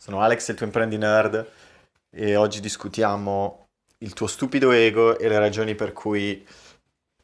Sono 0.00 0.20
Alex, 0.20 0.50
il 0.50 0.54
tuo 0.54 0.64
imprendi 0.64 0.96
nerd, 0.96 1.44
e 2.08 2.36
oggi 2.36 2.60
discutiamo 2.60 3.66
il 3.98 4.12
tuo 4.12 4.28
stupido 4.28 4.70
ego 4.70 5.18
e 5.18 5.28
le 5.28 5.40
ragioni 5.40 5.74
per 5.74 5.92
cui 5.92 6.46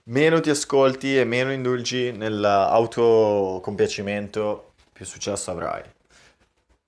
meno 0.06 0.40
ti 0.40 0.50
ascolti 0.50 1.16
e 1.16 1.24
meno 1.24 1.52
indulgi 1.52 2.10
nell'autocompiacimento, 2.10 4.72
più 4.92 5.04
successo 5.04 5.52
avrai. 5.52 5.84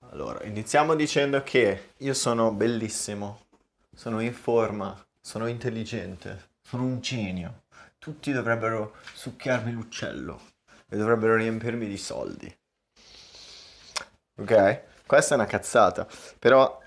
Allora, 0.09 0.43
iniziamo 0.43 0.93
dicendo 0.93 1.41
che 1.43 1.91
io 1.99 2.13
sono 2.13 2.51
bellissimo, 2.51 3.43
sono 3.95 4.19
in 4.19 4.33
forma, 4.33 4.93
sono 5.21 5.47
intelligente, 5.47 6.49
sono 6.61 6.83
un 6.83 6.99
genio. 6.99 7.61
Tutti 7.97 8.33
dovrebbero 8.33 8.95
succhiarmi 9.13 9.71
l'uccello 9.71 10.37
e 10.89 10.97
dovrebbero 10.97 11.37
riempirmi 11.37 11.87
di 11.87 11.97
soldi. 11.97 12.53
Ok? 14.35 14.95
Questa 15.07 15.33
è 15.33 15.37
una 15.37 15.47
cazzata, 15.47 16.05
però 16.37 16.79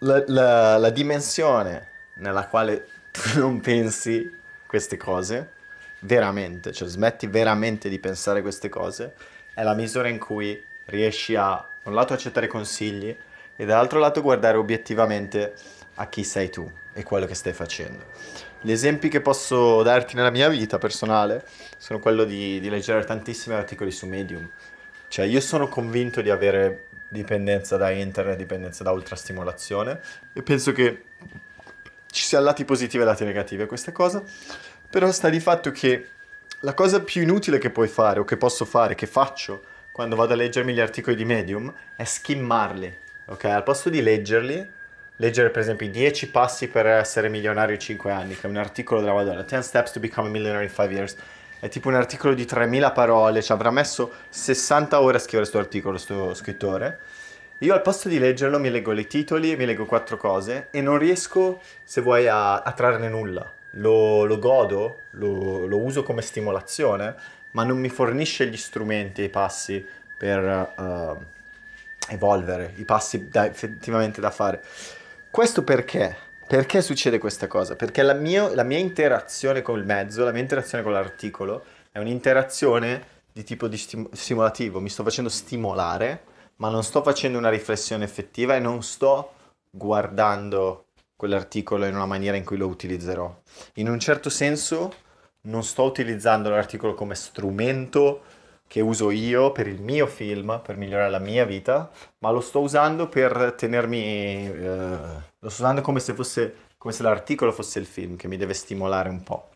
la, 0.00 0.22
la, 0.26 0.78
la 0.78 0.90
dimensione 0.90 1.86
nella 2.14 2.48
quale 2.48 2.88
tu 3.10 3.38
non 3.38 3.60
pensi 3.60 4.36
queste 4.66 4.96
cose, 4.96 5.52
veramente, 6.00 6.72
cioè 6.72 6.88
smetti 6.88 7.28
veramente 7.28 7.88
di 7.88 7.98
pensare 8.00 8.42
queste 8.42 8.68
cose, 8.68 9.14
è 9.54 9.62
la 9.62 9.74
misura 9.74 10.08
in 10.08 10.18
cui 10.18 10.60
riesci 10.86 11.36
a, 11.36 11.44
da 11.44 11.88
un 11.88 11.94
lato, 11.94 12.12
accettare 12.14 12.48
consigli 12.48 13.16
e 13.56 13.64
dall'altro 13.64 14.00
lato 14.00 14.22
guardare 14.22 14.56
obiettivamente 14.56 15.54
a 15.94 16.08
chi 16.08 16.24
sei 16.24 16.50
tu 16.50 16.70
e 16.92 17.02
quello 17.04 17.26
che 17.26 17.34
stai 17.34 17.52
facendo. 17.52 18.04
Gli 18.60 18.72
esempi 18.72 19.08
che 19.08 19.20
posso 19.20 19.82
darti 19.82 20.16
nella 20.16 20.30
mia 20.30 20.48
vita 20.48 20.78
personale 20.78 21.44
sono 21.76 22.00
quello 22.00 22.24
di, 22.24 22.58
di 22.58 22.68
leggere 22.68 23.04
tantissimi 23.04 23.54
articoli 23.54 23.92
su 23.92 24.06
Medium. 24.06 24.48
Cioè 25.06 25.24
io 25.26 25.40
sono 25.40 25.68
convinto 25.68 26.20
di 26.20 26.30
avere 26.30 26.87
dipendenza 27.08 27.76
da 27.76 27.90
internet, 27.90 28.36
dipendenza 28.36 28.84
da 28.84 28.90
ultrastimolazione 28.92 30.00
e 30.32 30.42
penso 30.42 30.72
che 30.72 31.04
ci 32.10 32.22
siano 32.22 32.44
lati 32.44 32.64
positivi 32.64 33.02
e 33.02 33.06
lati 33.06 33.24
negativi 33.24 33.62
a 33.62 33.66
questa 33.66 33.92
cosa, 33.92 34.22
però 34.88 35.10
sta 35.10 35.28
di 35.28 35.40
fatto 35.40 35.70
che 35.70 36.08
la 36.60 36.74
cosa 36.74 37.00
più 37.02 37.22
inutile 37.22 37.58
che 37.58 37.70
puoi 37.70 37.88
fare 37.88 38.20
o 38.20 38.24
che 38.24 38.36
posso 38.36 38.64
fare, 38.64 38.94
che 38.94 39.06
faccio 39.06 39.62
quando 39.92 40.16
vado 40.16 40.32
a 40.32 40.36
leggermi 40.36 40.72
gli 40.72 40.80
articoli 40.80 41.16
di 41.16 41.24
Medium, 41.24 41.72
è 41.96 42.04
skimmarli, 42.04 42.96
ok? 43.26 43.44
Al 43.44 43.62
posto 43.62 43.90
di 43.90 44.00
leggerli, 44.00 44.70
leggere 45.16 45.50
per 45.50 45.62
esempio 45.62 45.86
i 45.86 45.90
10 45.90 46.30
passi 46.30 46.68
per 46.68 46.86
essere 46.86 47.28
milionario 47.28 47.74
in 47.74 47.80
5 47.80 48.10
anni, 48.10 48.34
che 48.36 48.46
è 48.46 48.50
un 48.50 48.56
articolo 48.56 49.00
della 49.00 49.12
Madonna, 49.12 49.42
10 49.42 49.62
steps 49.62 49.92
to 49.92 50.00
become 50.00 50.28
a 50.28 50.30
millionaire 50.30 50.64
in 50.64 50.70
5 50.70 50.94
years, 50.94 51.16
è 51.60 51.68
tipo 51.68 51.88
un 51.88 51.94
articolo 51.94 52.34
di 52.34 52.44
3000 52.44 52.92
parole, 52.92 53.42
ci 53.42 53.52
avrà 53.52 53.70
messo 53.70 54.12
60 54.28 55.00
ore 55.00 55.16
a 55.16 55.20
scrivere 55.20 55.48
questo 55.48 55.58
articolo, 55.58 55.94
questo 55.94 56.34
scrittore. 56.34 56.98
Io 57.58 57.74
al 57.74 57.82
posto 57.82 58.08
di 58.08 58.20
leggerlo 58.20 58.60
mi 58.60 58.70
leggo 58.70 58.92
i 58.92 59.06
titoli, 59.08 59.56
mi 59.56 59.64
leggo 59.64 59.84
quattro 59.84 60.16
cose 60.16 60.68
e 60.70 60.80
non 60.80 60.96
riesco, 60.98 61.60
se 61.82 62.00
vuoi, 62.00 62.28
a, 62.28 62.62
a 62.62 62.72
trarne 62.72 63.08
nulla. 63.08 63.52
Lo, 63.72 64.24
lo 64.24 64.38
godo, 64.38 65.00
lo, 65.10 65.66
lo, 65.66 65.78
uso 65.78 66.04
come 66.04 66.22
stimolazione, 66.22 67.14
ma 67.50 67.64
non 67.64 67.78
mi 67.78 67.88
fornisce 67.88 68.46
gli 68.46 68.56
strumenti 68.56 69.22
i 69.22 69.28
passi 69.28 69.84
per 70.16 70.72
uh, 70.76 71.16
evolvere, 72.08 72.74
i 72.76 72.84
passi 72.84 73.28
da, 73.28 73.46
effettivamente 73.46 74.20
da 74.20 74.30
fare. 74.30 74.62
Questo 75.28 75.64
perché? 75.64 76.16
Perché 76.48 76.80
succede 76.80 77.18
questa 77.18 77.46
cosa? 77.46 77.76
Perché 77.76 78.00
la, 78.00 78.14
mio, 78.14 78.54
la 78.54 78.62
mia 78.62 78.78
interazione 78.78 79.60
con 79.60 79.78
il 79.78 79.84
mezzo, 79.84 80.24
la 80.24 80.32
mia 80.32 80.40
interazione 80.40 80.82
con 80.82 80.92
l'articolo 80.92 81.62
è 81.92 81.98
un'interazione 81.98 83.16
di 83.30 83.44
tipo 83.44 83.68
di 83.68 83.76
stim- 83.76 84.10
stimolativo. 84.14 84.80
Mi 84.80 84.88
sto 84.88 85.02
facendo 85.02 85.28
stimolare, 85.28 86.22
ma 86.56 86.70
non 86.70 86.82
sto 86.84 87.02
facendo 87.02 87.36
una 87.36 87.50
riflessione 87.50 88.04
effettiva 88.04 88.56
e 88.56 88.60
non 88.60 88.82
sto 88.82 89.32
guardando 89.68 90.86
quell'articolo 91.16 91.84
in 91.84 91.94
una 91.94 92.06
maniera 92.06 92.38
in 92.38 92.46
cui 92.46 92.56
lo 92.56 92.68
utilizzerò. 92.68 93.42
In 93.74 93.90
un 93.90 93.98
certo 93.98 94.30
senso 94.30 94.94
non 95.42 95.62
sto 95.62 95.82
utilizzando 95.82 96.48
l'articolo 96.48 96.94
come 96.94 97.14
strumento 97.14 98.22
che 98.68 98.80
uso 98.80 99.10
io 99.10 99.50
per 99.50 99.66
il 99.66 99.80
mio 99.80 100.06
film, 100.06 100.60
per 100.62 100.76
migliorare 100.76 101.10
la 101.10 101.18
mia 101.18 101.44
vita, 101.44 101.90
ma 102.18 102.30
lo 102.30 102.40
sto 102.40 102.60
usando 102.60 103.08
per 103.08 103.54
tenermi... 103.56 104.46
Eh, 104.46 104.98
lo 105.40 105.48
sto 105.48 105.62
usando 105.62 105.80
come 105.80 105.98
se, 105.98 106.14
fosse, 106.14 106.54
come 106.76 106.92
se 106.94 107.02
l'articolo 107.02 107.50
fosse 107.50 107.80
il 107.80 107.86
film, 107.86 108.14
che 108.14 108.28
mi 108.28 108.36
deve 108.36 108.54
stimolare 108.54 109.08
un 109.08 109.22
po'. 109.24 109.48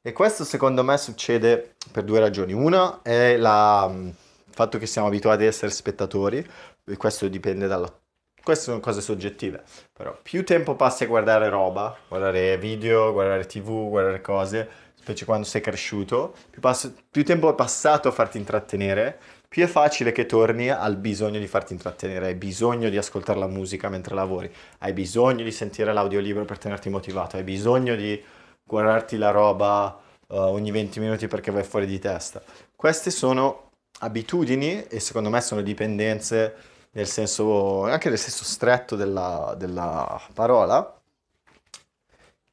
E 0.00 0.12
questo 0.12 0.44
secondo 0.44 0.84
me 0.84 0.96
succede 0.96 1.74
per 1.90 2.04
due 2.04 2.20
ragioni. 2.20 2.52
Una 2.52 3.02
è 3.02 3.36
la, 3.36 3.90
il 3.92 4.14
fatto 4.48 4.78
che 4.78 4.86
siamo 4.86 5.08
abituati 5.08 5.42
ad 5.42 5.48
essere 5.48 5.72
spettatori, 5.72 6.46
e 6.84 6.96
questo 6.96 7.26
dipende 7.28 7.66
dalla... 7.66 7.92
Queste 8.40 8.66
sono 8.66 8.78
cose 8.78 9.00
soggettive, 9.00 9.64
però 9.92 10.16
più 10.22 10.44
tempo 10.44 10.76
passi 10.76 11.02
a 11.02 11.08
guardare 11.08 11.48
roba, 11.48 11.96
guardare 12.06 12.56
video, 12.58 13.12
guardare 13.12 13.44
tv, 13.44 13.88
guardare 13.88 14.20
cose, 14.20 14.68
specie 15.06 15.24
quando 15.24 15.46
sei 15.46 15.60
cresciuto, 15.60 16.34
più, 16.50 16.60
pass- 16.60 16.92
più 17.08 17.24
tempo 17.24 17.48
è 17.48 17.54
passato 17.54 18.08
a 18.08 18.10
farti 18.10 18.38
intrattenere, 18.38 19.16
più 19.46 19.62
è 19.62 19.68
facile 19.68 20.10
che 20.10 20.26
torni 20.26 20.68
al 20.68 20.96
bisogno 20.96 21.38
di 21.38 21.46
farti 21.46 21.72
intrattenere, 21.74 22.26
hai 22.26 22.34
bisogno 22.34 22.88
di 22.88 22.96
ascoltare 22.96 23.38
la 23.38 23.46
musica 23.46 23.88
mentre 23.88 24.16
lavori, 24.16 24.52
hai 24.78 24.92
bisogno 24.92 25.44
di 25.44 25.52
sentire 25.52 25.92
l'audiolibro 25.92 26.44
per 26.44 26.58
tenerti 26.58 26.88
motivato, 26.88 27.36
hai 27.36 27.44
bisogno 27.44 27.94
di 27.94 28.20
guardarti 28.64 29.16
la 29.16 29.30
roba 29.30 29.96
uh, 30.26 30.34
ogni 30.34 30.72
20 30.72 30.98
minuti 30.98 31.28
perché 31.28 31.52
vai 31.52 31.62
fuori 31.62 31.86
di 31.86 32.00
testa. 32.00 32.42
Queste 32.74 33.12
sono 33.12 33.70
abitudini 34.00 34.82
e 34.88 34.98
secondo 34.98 35.30
me 35.30 35.40
sono 35.40 35.62
dipendenze 35.62 36.54
nel 36.90 37.06
senso, 37.06 37.84
anche 37.84 38.08
nel 38.08 38.18
senso 38.18 38.42
stretto 38.42 38.96
della, 38.96 39.54
della 39.56 40.20
parola, 40.34 40.96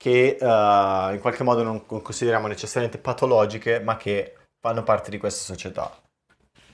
che 0.03 0.36
uh, 0.38 1.14
in 1.14 1.19
qualche 1.22 1.44
modo 1.44 1.64
non 1.64 1.86
consideriamo 1.86 2.47
necessariamente 2.47 3.02
patologiche, 3.02 3.80
ma 3.80 3.96
che 3.96 4.36
fanno 4.59 4.84
parte 4.84 5.09
di 5.09 5.18
questa 5.18 5.53
società. 5.53 5.97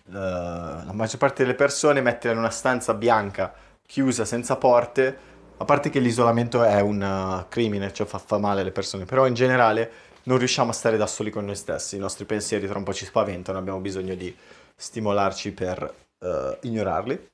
Uh, 0.07 0.13
la 0.13 0.93
maggior 0.93 1.19
parte 1.19 1.43
delle 1.43 1.53
persone 1.53 2.01
metterla 2.01 2.31
in 2.31 2.39
una 2.39 2.49
stanza 2.49 2.95
bianca, 2.95 3.53
chiusa, 3.85 4.25
senza 4.25 4.55
porte, 4.55 5.15
a 5.57 5.63
parte 5.63 5.91
che 5.91 5.99
l'isolamento 5.99 6.63
è 6.63 6.81
un 6.81 6.99
uh, 6.99 7.47
crimine, 7.49 7.93
cioè 7.93 8.07
fa, 8.07 8.17
fa 8.17 8.39
male 8.39 8.61
alle 8.61 8.71
persone, 8.71 9.05
però 9.05 9.27
in 9.27 9.35
generale 9.35 9.91
non 10.23 10.39
riusciamo 10.39 10.71
a 10.71 10.73
stare 10.73 10.97
da 10.97 11.05
soli 11.05 11.29
con 11.29 11.45
noi 11.45 11.55
stessi, 11.55 11.97
i 11.97 11.99
nostri 11.99 12.25
pensieri 12.25 12.65
tra 12.65 12.79
un 12.79 12.83
po' 12.83 12.95
ci 12.95 13.05
spaventano, 13.05 13.59
abbiamo 13.59 13.79
bisogno 13.79 14.15
di 14.15 14.35
stimolarci 14.75 15.51
per 15.51 15.93
ignorarli. 16.61 17.29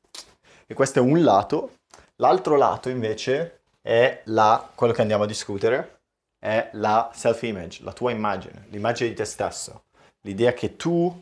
E 0.67 0.73
questo 0.73 0.99
è 0.99 1.01
un 1.01 1.23
lato. 1.23 1.77
L'altro 2.17 2.57
lato 2.57 2.89
invece 2.89 3.61
è 3.85 4.23
la, 4.25 4.67
quello 4.73 4.93
che 4.93 5.01
andiamo 5.01 5.25
a 5.25 5.27
discutere, 5.27 5.99
è 6.39 6.69
la 6.73 7.11
self-image, 7.13 7.83
la 7.83 7.93
tua 7.93 8.09
immagine, 8.09 8.65
l'immagine 8.69 9.09
di 9.09 9.15
te 9.15 9.25
stesso, 9.25 9.83
l'idea 10.21 10.53
che 10.53 10.75
tu 10.75 11.21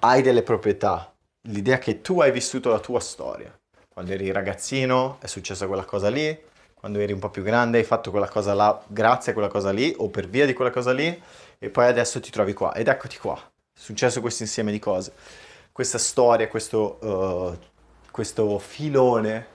hai 0.00 0.20
delle 0.20 0.42
proprietà, 0.42 1.10
l'idea 1.48 1.78
che 1.78 2.02
tu 2.02 2.20
hai 2.20 2.30
vissuto 2.32 2.68
la 2.68 2.80
tua 2.80 3.00
storia. 3.00 3.50
Quando 3.88 4.12
eri 4.12 4.30
ragazzino 4.30 5.16
è 5.22 5.26
successa 5.26 5.66
quella 5.66 5.86
cosa 5.86 6.10
lì, 6.10 6.38
quando 6.74 6.98
eri 6.98 7.12
un 7.12 7.18
po' 7.18 7.30
più 7.30 7.42
grande 7.42 7.78
hai 7.78 7.84
fatto 7.84 8.10
quella 8.10 8.28
cosa 8.28 8.52
là 8.52 8.82
grazie 8.86 9.30
a 9.30 9.34
quella 9.34 9.48
cosa 9.48 9.70
lì 9.70 9.94
o 9.96 10.10
per 10.10 10.28
via 10.28 10.44
di 10.44 10.52
quella 10.52 10.70
cosa 10.70 10.92
lì 10.92 11.22
e 11.58 11.70
poi 11.70 11.86
adesso 11.86 12.20
ti 12.20 12.30
trovi 12.30 12.52
qua 12.52 12.74
ed 12.74 12.88
eccoti 12.88 13.16
qua. 13.16 13.36
È 13.36 13.78
successo 13.80 14.20
questo 14.20 14.42
insieme 14.42 14.70
di 14.70 14.78
cose. 14.78 15.14
Questa 15.72 15.96
storia, 15.96 16.46
questo, 16.48 16.98
uh, 17.00 17.58
questo 18.10 18.58
filone 18.58 19.51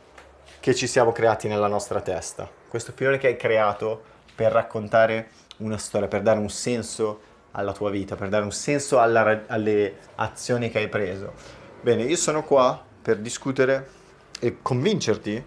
che 0.60 0.76
ci 0.76 0.88
siamo 0.88 1.12
creati 1.12 1.48
nella 1.48 1.68
nostra 1.68 2.02
testa. 2.02 2.50
Questo 2.68 2.92
filone 2.96 3.18
che 3.18 3.28
hai 3.28 3.38
creato 3.38 4.04
per 4.36 4.52
raccontare 4.52 5.30
una 5.58 5.78
storia, 5.78 6.08
per 6.08 6.22
dare 6.22 6.40
un 6.40 6.50
senso 6.50 7.22
alla 7.52 7.74
tua 7.74 7.90
vita, 7.90 8.16
per 8.16 8.30
dare 8.30 8.44
un 8.44 8.52
senso 8.52 9.00
alla, 9.00 9.44
alle 9.48 9.98
azioni 10.16 10.70
che 10.70 10.80
hai 10.80 10.90
preso. 10.90 11.34
Bene, 11.82 12.04
io 12.04 12.16
sono 12.16 12.44
qua 12.44 12.84
per 13.02 13.18
discutere 13.18 13.90
e 14.40 14.58
convincerti, 14.62 15.46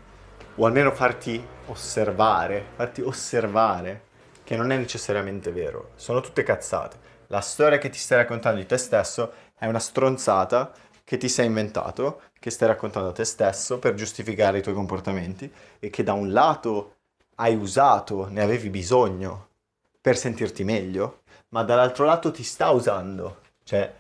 o 0.57 0.67
almeno 0.67 0.91
farti 0.93 1.43
osservare, 1.67 2.65
farti 2.75 3.01
osservare 3.01 4.09
che 4.43 4.57
non 4.57 4.73
è 4.73 4.77
necessariamente 4.77 5.53
vero, 5.53 5.91
sono 5.95 6.21
tutte 6.21 6.43
cazzate. 6.43 7.09
La 7.29 7.41
storia 7.41 7.79
che 7.79 7.89
ti 7.89 7.99
stai 7.99 8.19
raccontando 8.19 8.59
di 8.61 8.67
te 8.67 8.77
stesso 8.77 9.33
è 9.57 9.67
una 9.67 9.79
stronzata 9.79 10.73
che 11.11 11.17
ti 11.17 11.29
sei 11.29 11.47
inventato, 11.47 12.21
che 12.39 12.51
stai 12.51 12.69
raccontando 12.69 13.09
a 13.09 13.13
te 13.13 13.25
stesso 13.25 13.81
per 13.81 13.95
giustificare 13.95 14.59
i 14.59 14.63
tuoi 14.63 14.77
comportamenti 14.77 15.53
e 15.81 15.91
che 15.91 16.05
da 16.05 16.13
un 16.13 16.31
lato 16.31 16.99
hai 17.35 17.57
usato, 17.57 18.29
ne 18.31 18.41
avevi 18.41 18.71
bisogno 18.71 19.49
per 20.01 20.17
sentirti 20.17 20.63
meglio, 20.63 21.23
ma 21.49 21.65
dall'altro 21.65 22.05
lato 22.05 22.31
ti 22.31 22.45
sta 22.45 22.71
usando, 22.71 23.39
cioè 23.65 23.93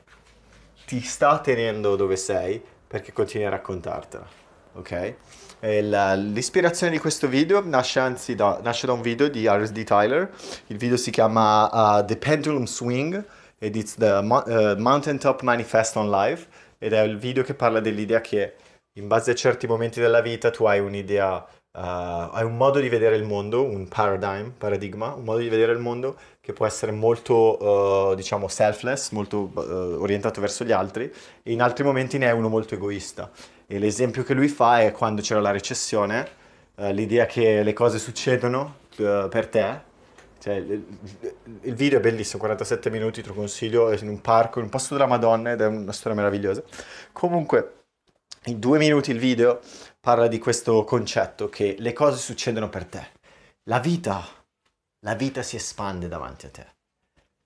ti 0.87 1.01
sta 1.01 1.41
tenendo 1.41 1.97
dove 1.97 2.15
sei 2.15 2.62
perché 2.87 3.12
continui 3.12 3.49
a 3.49 3.51
raccontartela, 3.51 4.29
ok? 4.75 5.15
La, 5.81 6.15
l'ispirazione 6.15 6.93
di 6.93 7.01
questo 7.01 7.27
video 7.27 7.61
nasce 7.67 7.99
anzi 7.99 8.37
da, 8.37 8.61
nasce 8.62 8.87
da 8.87 8.93
un 8.93 9.01
video 9.01 9.29
di 9.29 9.49
R.S.D. 9.49 9.83
Tyler, 9.83 10.33
il 10.69 10.77
video 10.77 10.97
si 10.97 11.11
chiama 11.11 11.99
uh, 11.99 12.05
The 12.05 12.17
Pendulum 12.17 12.67
Swing 12.67 13.25
ed 13.59 13.75
it's 13.75 13.97
the 13.97 14.21
uh, 14.23 14.77
Mountaintop 14.79 15.43
Manifesto 15.43 15.99
on 15.99 16.09
Life 16.09 16.47
ed 16.82 16.94
è 16.94 17.03
il 17.03 17.19
video 17.19 17.43
che 17.43 17.53
parla 17.53 17.79
dell'idea 17.79 18.23
che 18.23 18.55
in 18.94 19.06
base 19.06 19.32
a 19.32 19.35
certi 19.35 19.67
momenti 19.67 20.00
della 20.00 20.23
vita 20.23 20.50
tu 20.50 20.65
hai 20.65 20.81
un'idea, 20.81 21.37
uh, 21.37 21.47
hai 21.73 22.43
un 22.43 22.56
modo 22.56 22.81
di 22.81 22.88
vedere 22.88 23.17
il 23.17 23.25
mondo, 23.25 23.62
un 23.62 23.87
paradigm, 23.87 24.53
paradigma, 24.56 25.12
un 25.12 25.25
modo 25.25 25.41
di 25.41 25.50
vedere 25.50 25.73
il 25.73 25.79
mondo 25.79 26.17
che 26.41 26.55
può 26.55 26.65
essere 26.65 26.91
molto, 26.91 27.62
uh, 27.62 28.15
diciamo, 28.15 28.49
selfless, 28.49 29.11
molto 29.11 29.50
uh, 29.55 29.61
orientato 30.00 30.41
verso 30.41 30.65
gli 30.65 30.73
altri, 30.73 31.12
e 31.43 31.53
in 31.53 31.61
altri 31.61 31.85
momenti 31.85 32.17
ne 32.17 32.29
è 32.29 32.32
uno 32.32 32.49
molto 32.49 32.75
egoista. 32.75 33.31
E 33.67 33.79
l'esempio 33.79 34.23
che 34.23 34.33
lui 34.33 34.49
fa 34.49 34.81
è 34.81 34.91
quando 34.91 35.21
c'era 35.21 35.41
la 35.41 35.53
recessione, 35.53 36.38
l'idea 36.93 37.26
che 37.26 37.62
le 37.62 37.73
cose 37.75 37.99
succedono 37.99 38.79
per 38.97 39.49
te, 39.49 39.83
cioè, 40.41 40.55
il 40.55 41.75
video 41.75 41.99
è 41.99 42.01
bellissimo, 42.01 42.39
47 42.39 42.89
minuti, 42.89 43.21
te 43.21 43.29
lo 43.29 43.35
consiglio, 43.35 43.93
in 43.93 44.09
un 44.09 44.23
parco, 44.23 44.59
in 44.59 44.65
un 44.65 44.71
posto 44.71 44.95
della 44.95 45.07
Madonna 45.07 45.53
ed 45.53 45.61
è 45.61 45.67
una 45.67 45.93
storia 45.93 46.17
meravigliosa. 46.17 46.63
Comunque, 47.13 47.85
in 48.45 48.59
due 48.59 48.79
minuti 48.79 49.11
il 49.11 49.19
video 49.19 49.61
parla 50.01 50.29
di 50.29 50.39
questo 50.39 50.83
concetto 50.85 51.51
che 51.51 51.77
le 51.79 51.93
cose 51.93 52.17
succedono 52.17 52.71
per 52.71 52.87
te. 52.87 53.09
La 53.65 53.81
vita, 53.81 54.27
la 55.01 55.15
vita 55.15 55.43
si 55.43 55.57
espande 55.57 56.09
davanti 56.09 56.47
a 56.47 56.51
te. 56.51 56.67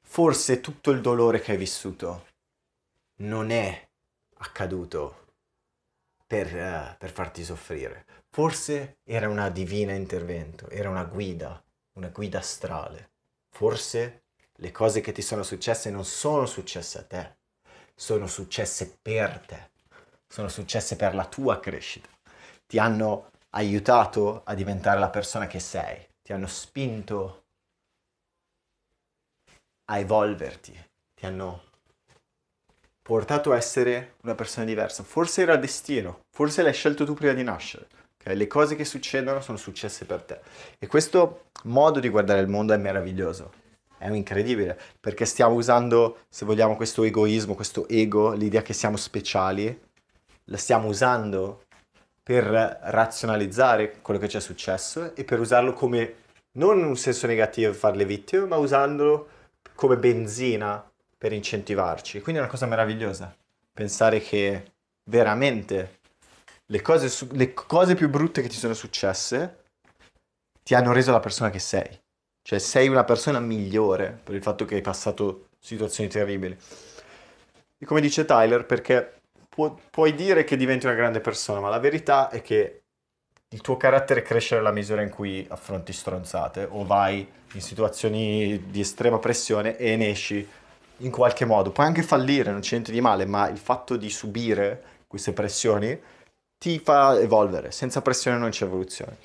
Forse 0.06 0.61
tutto 0.61 0.93
il 0.93 1.00
dolore 1.00 1.40
che 1.40 1.50
hai 1.50 1.58
vissuto 1.58 2.26
non 3.17 3.50
è 3.50 3.88
accaduto 4.37 5.32
per, 6.29 6.47
uh, 6.47 6.97
per 6.97 7.11
farti 7.11 7.43
soffrire. 7.43 8.05
Forse 8.31 8.99
era 9.02 9.29
una 9.29 9.50
divina 9.50 9.94
intervento, 9.94 10.69
era 10.69 10.88
una 10.88 11.05
guida 11.05 11.61
una 11.94 12.08
guida 12.08 12.38
astrale. 12.38 13.11
Forse 13.50 14.23
le 14.58 14.70
cose 14.70 15.00
che 15.00 15.12
ti 15.12 15.23
sono 15.23 15.43
successe 15.43 15.91
non 15.91 16.05
sono 16.05 16.46
successe 16.46 16.99
a 16.99 17.05
te, 17.05 17.37
sono 17.94 18.26
successe 18.26 18.99
per 19.00 19.44
te, 19.46 19.70
sono 20.26 20.49
successe 20.49 20.96
per 20.96 21.14
la 21.14 21.26
tua 21.26 21.61
crescita. 21.61 22.08
Ti 22.67 22.79
hanno 22.79 23.31
aiutato 23.50 24.43
a 24.44 24.55
diventare 24.55 24.99
la 24.99 25.11
persona 25.11 25.46
che 25.46 25.61
sei, 25.61 26.06
ti 26.23 26.32
hanno 26.32 26.46
spinto 26.46 27.44
a 29.87 29.99
evolverti, 29.99 30.73
ti 31.14 31.26
hanno 31.26 31.62
portato 33.02 33.52
a 33.52 33.56
essere 33.56 34.17
una 34.23 34.35
persona 34.35 34.64
diversa. 34.64 35.02
Forse 35.02 35.43
era 35.43 35.56
destino, 35.56 36.23
forse 36.31 36.62
l'hai 36.62 36.73
scelto 36.73 37.05
tu 37.05 37.14
prima 37.14 37.35
di 37.35 37.43
nascere. 37.43 37.87
Okay? 38.25 38.37
Le 38.37 38.47
cose 38.47 38.75
che 38.75 38.85
succedono 38.85 39.41
sono 39.41 39.59
successe 39.59 40.06
per 40.06 40.23
te. 40.23 40.41
E 40.79 40.87
questo 40.87 41.50
modo 41.65 42.00
di 42.00 42.09
guardare 42.09 42.41
il 42.41 42.49
mondo 42.49 42.73
è 42.73 42.79
meraviglioso. 42.79 43.53
È 43.97 44.09
incredibile, 44.11 44.79
perché 44.99 45.25
stiamo 45.25 45.55
usando, 45.55 46.19
se 46.29 46.44
vogliamo, 46.44 46.76
questo 46.76 47.05
egoismo, 47.05 47.55
questo 47.55 47.88
ego, 47.88 48.32
l'idea 48.32 48.62
che 48.62 48.73
siamo 48.73 48.97
speciali, 48.97 49.81
la 50.47 50.56
stiamo 50.56 50.88
usando 50.88 51.65
per 52.23 52.44
razionalizzare 52.44 54.00
quello 54.03 54.19
che 54.19 54.29
ci 54.29 54.37
è 54.37 54.41
successo 54.41 55.15
e 55.15 55.25
per 55.25 55.41
usarlo 55.41 55.73
come, 55.73 56.15
non 56.53 56.79
in 56.79 56.87
un 56.87 56.97
senso 56.97 57.26
negativo 57.26 57.73
fare 57.73 57.97
le 57.97 58.05
vittime, 58.05 58.47
ma 58.47 58.56
usandolo 58.56 59.29
come 59.75 59.97
benzina 59.97 60.85
per 61.17 61.32
incentivarci. 61.32 62.21
Quindi 62.21 62.41
è 62.41 62.44
una 62.44 62.50
cosa 62.50 62.67
meravigliosa 62.67 63.35
pensare 63.75 64.21
che 64.21 64.73
veramente 65.11 65.99
le 66.66 66.81
cose, 66.81 67.08
su- 67.08 67.28
le 67.32 67.52
cose 67.52 67.94
più 67.94 68.08
brutte 68.08 68.43
che 68.43 68.49
ti 68.49 68.56
sono 68.56 68.75
successe 68.75 69.62
ti 70.62 70.75
hanno 70.75 70.93
reso 70.93 71.12
la 71.12 71.20
persona 71.20 71.50
che 71.50 71.58
sei. 71.58 71.87
Cioè 72.43 72.58
sei 72.58 72.88
una 72.88 73.05
persona 73.05 73.40
migliore 73.40 74.19
per 74.22 74.34
il 74.34 74.43
fatto 74.43 74.64
che 74.64 74.76
hai 74.76 74.81
passato 74.81 75.49
situazioni 75.58 76.08
terribili. 76.08 76.56
E 77.78 77.87
come 77.87 78.00
dice 78.00 78.25
Tyler, 78.25 78.64
perché 78.64 79.20
pu- 79.49 79.78
puoi 79.90 80.14
dire 80.14 80.44
che 80.44 80.56
diventi 80.56 80.87
una 80.87 80.94
grande 80.94 81.20
persona, 81.20 81.61
ma 81.61 81.69
la 81.69 81.78
verità 81.78 82.28
è 82.31 82.40
che 82.43 82.81
il 83.55 83.61
tuo 83.61 83.76
carattere 83.76 84.22
cresce 84.22 84.56
nella 84.56 84.72
misura 84.72 85.02
in 85.02 85.11
cui 85.11 85.46
affronti 85.49 85.93
stronzate 85.93 86.66
o 86.69 86.84
vai 86.84 87.26
in 87.52 87.61
situazioni 87.61 88.64
di 88.69 88.81
estrema 88.81 89.19
pressione 89.19 89.76
e 89.76 89.96
ne 89.96 90.11
esci 90.11 90.46
in 90.99 91.11
qualche 91.11 91.44
modo. 91.44 91.70
Puoi 91.70 91.87
anche 91.87 92.02
fallire, 92.02 92.50
non 92.50 92.61
c'è 92.61 92.72
niente 92.72 92.90
di 92.90 93.00
male, 93.00 93.26
ma 93.26 93.49
il 93.49 93.58
fatto 93.58 93.96
di 93.96 94.11
subire 94.11 94.82
queste 95.06 95.32
pressioni 95.32 95.99
ti 96.64 96.78
fa 96.78 97.20
evolvere, 97.20 97.70
senza 97.72 98.00
pressione 98.00 98.38
non 98.38 98.49
c'è 98.49 98.64
evoluzione. 98.64 99.19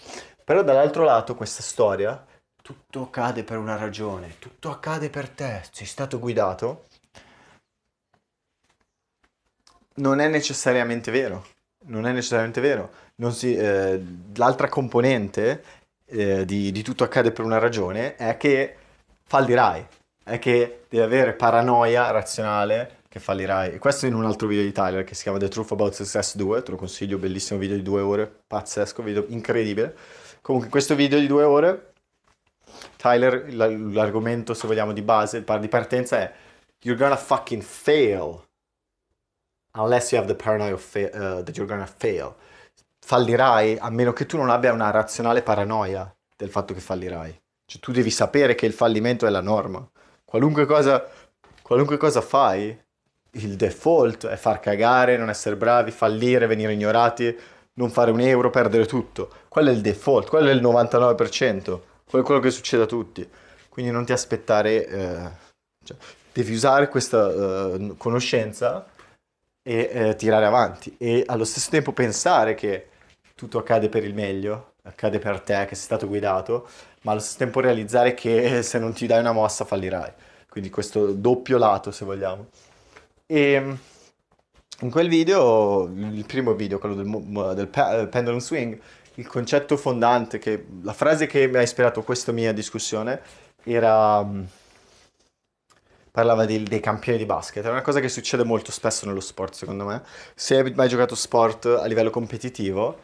Però 0.44 0.62
dall'altro 0.62 1.06
lato 1.06 1.36
questa 1.36 1.62
storia, 1.62 2.22
tutto 2.62 3.04
accade 3.04 3.46
per 3.46 3.58
una 3.58 3.78
ragione, 3.78 4.36
tutto 4.40 4.70
accade 4.70 5.10
per 5.10 5.30
te, 5.30 5.62
sei 5.72 5.86
stato 5.86 6.20
guidato, 6.20 6.88
non 9.96 10.20
è 10.20 10.28
necessariamente 10.28 11.12
vero, 11.12 11.46
non 11.86 12.06
è 12.06 12.12
necessariamente 12.12 12.60
vero. 12.60 12.92
Si, 13.30 13.56
eh, 13.56 14.04
l'altra 14.36 14.68
componente 14.68 15.64
eh, 16.08 16.44
di, 16.44 16.74
di 16.74 16.84
tutto 16.84 17.06
accade 17.06 17.32
per 17.32 17.46
una 17.46 17.58
ragione 17.58 18.18
è 18.18 18.36
che 18.36 18.76
fallirai, 19.24 19.88
è 20.26 20.40
che 20.40 20.84
devi 20.90 21.04
avere 21.04 21.36
paranoia 21.36 22.12
razionale 22.12 22.99
che 23.10 23.20
fallirai. 23.20 23.74
E 23.74 23.80
questo 23.80 24.06
in 24.06 24.14
un 24.14 24.24
altro 24.24 24.48
video 24.48 24.64
di 24.64 24.72
Tyler 24.72 25.04
che 25.04 25.16
si 25.16 25.24
chiama 25.24 25.40
The 25.40 25.48
Truth 25.48 25.72
About 25.72 25.94
Success 25.94 26.36
2, 26.36 26.62
te 26.62 26.72
lo 26.72 26.78
consiglio, 26.78 27.18
bellissimo 27.18 27.60
video 27.60 27.76
di 27.76 27.82
due 27.82 28.02
ore, 28.02 28.32
pazzesco, 28.48 29.02
video 29.02 29.26
incredibile. 29.28 29.98
Comunque 30.42 30.70
questo 30.70 30.96
video 30.96 31.20
di 31.20 31.26
due 31.26 31.44
ore, 31.44 31.94
Tyler, 32.96 33.52
l'argomento 33.54 34.54
se 34.54 34.68
vogliamo 34.68 34.94
di 34.94 35.02
base, 35.02 35.44
di 35.44 35.68
partenza 35.68 36.20
è 36.20 36.34
You're 36.82 37.02
gonna 37.02 37.18
fucking 37.18 37.62
fail 37.62 38.42
unless 39.74 40.12
you 40.12 40.22
have 40.22 40.28
the 40.28 40.36
paranoia 40.36 40.78
fa- 40.78 41.10
uh, 41.12 41.44
that 41.44 41.56
you're 41.58 41.68
gonna 41.68 41.88
fail. 41.88 42.36
Fallirai 43.00 43.78
a 43.80 43.90
meno 43.90 44.14
che 44.14 44.26
tu 44.26 44.38
non 44.38 44.50
abbia 44.50 44.72
una 44.72 44.92
razionale 44.92 45.42
paranoia 45.42 46.16
del 46.38 46.50
fatto 46.50 46.74
che 46.74 46.80
fallirai. 46.80 47.42
Cioè 47.66 47.82
tu 47.82 47.92
devi 47.92 48.12
sapere 48.12 48.56
che 48.56 48.66
il 48.66 48.74
fallimento 48.74 49.26
è 49.26 49.30
la 49.30 49.42
norma. 49.42 49.88
Qualunque 50.24 50.66
cosa, 50.66 51.06
qualunque 51.62 51.98
cosa 51.98 52.22
fai, 52.22 52.78
il 53.32 53.56
default 53.56 54.28
è 54.28 54.36
far 54.36 54.60
cagare, 54.60 55.18
non 55.18 55.30
essere 55.30 55.56
bravi, 55.56 55.92
fallire, 55.92 56.48
venire 56.48 56.74
ignorati, 56.74 57.38
non 57.74 57.90
fare 57.90 58.12
un 58.12 58.20
euro, 58.20 58.50
perdere 58.50 58.86
tutto. 58.86 59.30
Quello 59.48 59.70
è 59.70 59.74
il 59.74 59.82
default, 59.82 60.30
quello 60.30 60.50
è 60.50 60.54
il 60.54 60.62
99%, 60.62 61.62
quello 62.06 62.24
è 62.24 62.28
quello 62.28 62.42
che 62.42 62.52
succede 62.52 62.84
a 62.84 62.88
tutti. 62.88 63.28
Quindi 63.70 63.92
non 63.92 64.06
ti 64.06 64.12
aspettare, 64.12 64.88
eh, 64.88 65.30
cioè, 65.86 65.98
devi 66.34 66.54
usare 66.54 66.90
questa 66.90 67.30
eh, 67.30 67.94
conoscenza 67.98 68.86
e 69.62 69.90
eh, 69.92 70.16
tirare 70.16 70.46
avanti 70.46 70.96
e 70.98 71.24
allo 71.28 71.44
stesso 71.44 71.70
tempo 71.70 71.92
pensare 71.92 72.56
che 72.56 72.88
tutto 73.36 73.60
accade 73.60 73.88
per 73.90 74.04
il 74.04 74.14
meglio, 74.14 74.74
accade 74.84 75.20
per 75.20 75.42
te, 75.42 75.66
che 75.66 75.76
sei 75.76 75.86
stato 75.86 76.08
guidato, 76.08 76.68
ma 77.02 77.12
allo 77.12 77.22
stesso 77.22 77.38
tempo 77.38 77.60
realizzare 77.60 78.14
che 78.14 78.64
se 78.64 78.80
non 78.80 78.94
ti 78.94 79.08
dai 79.08 79.20
una 79.20 79.32
mossa 79.32 79.64
fallirai. 79.64 80.12
Quindi 80.50 80.70
questo 80.70 81.14
doppio 81.14 81.58
lato, 81.58 81.92
se 81.92 82.04
vogliamo. 82.04 82.48
E 83.32 83.60
mm, 83.60 83.74
in 84.82 84.90
quel 84.90 85.08
video, 85.08 85.84
il 85.86 86.26
primo 86.26 86.56
video, 86.56 86.80
quello 86.80 86.96
del, 86.96 87.06
del 87.54 88.08
pendulum 88.10 88.40
swing, 88.40 88.80
il 89.16 89.28
concetto 89.28 89.78
fondante, 89.78 90.40
che, 90.40 90.66
la 90.82 90.94
frase 90.94 91.28
che 91.28 91.48
mi 91.48 91.58
ha 91.58 91.62
ispirato 91.62 92.02
questa 92.02 92.32
mia 92.32 92.52
discussione 92.54 93.22
era 93.64 94.24
mm, 94.24 94.44
parlava 96.10 96.46
di, 96.46 96.64
dei 96.64 96.80
campioni 96.80 97.20
di 97.20 97.26
basket. 97.28 97.64
È 97.64 97.70
una 97.70 97.84
cosa 97.84 98.00
che 98.00 98.10
succede 98.10 98.44
molto 98.44 98.72
spesso 98.72 99.06
nello 99.06 99.20
sport, 99.20 99.54
secondo 99.54 99.86
me. 99.86 100.02
Se 100.34 100.58
hai 100.58 100.74
mai 100.74 100.90
giocato 100.90 101.14
sport 101.14 101.66
a 101.68 101.86
livello 101.86 102.10
competitivo, 102.10 102.98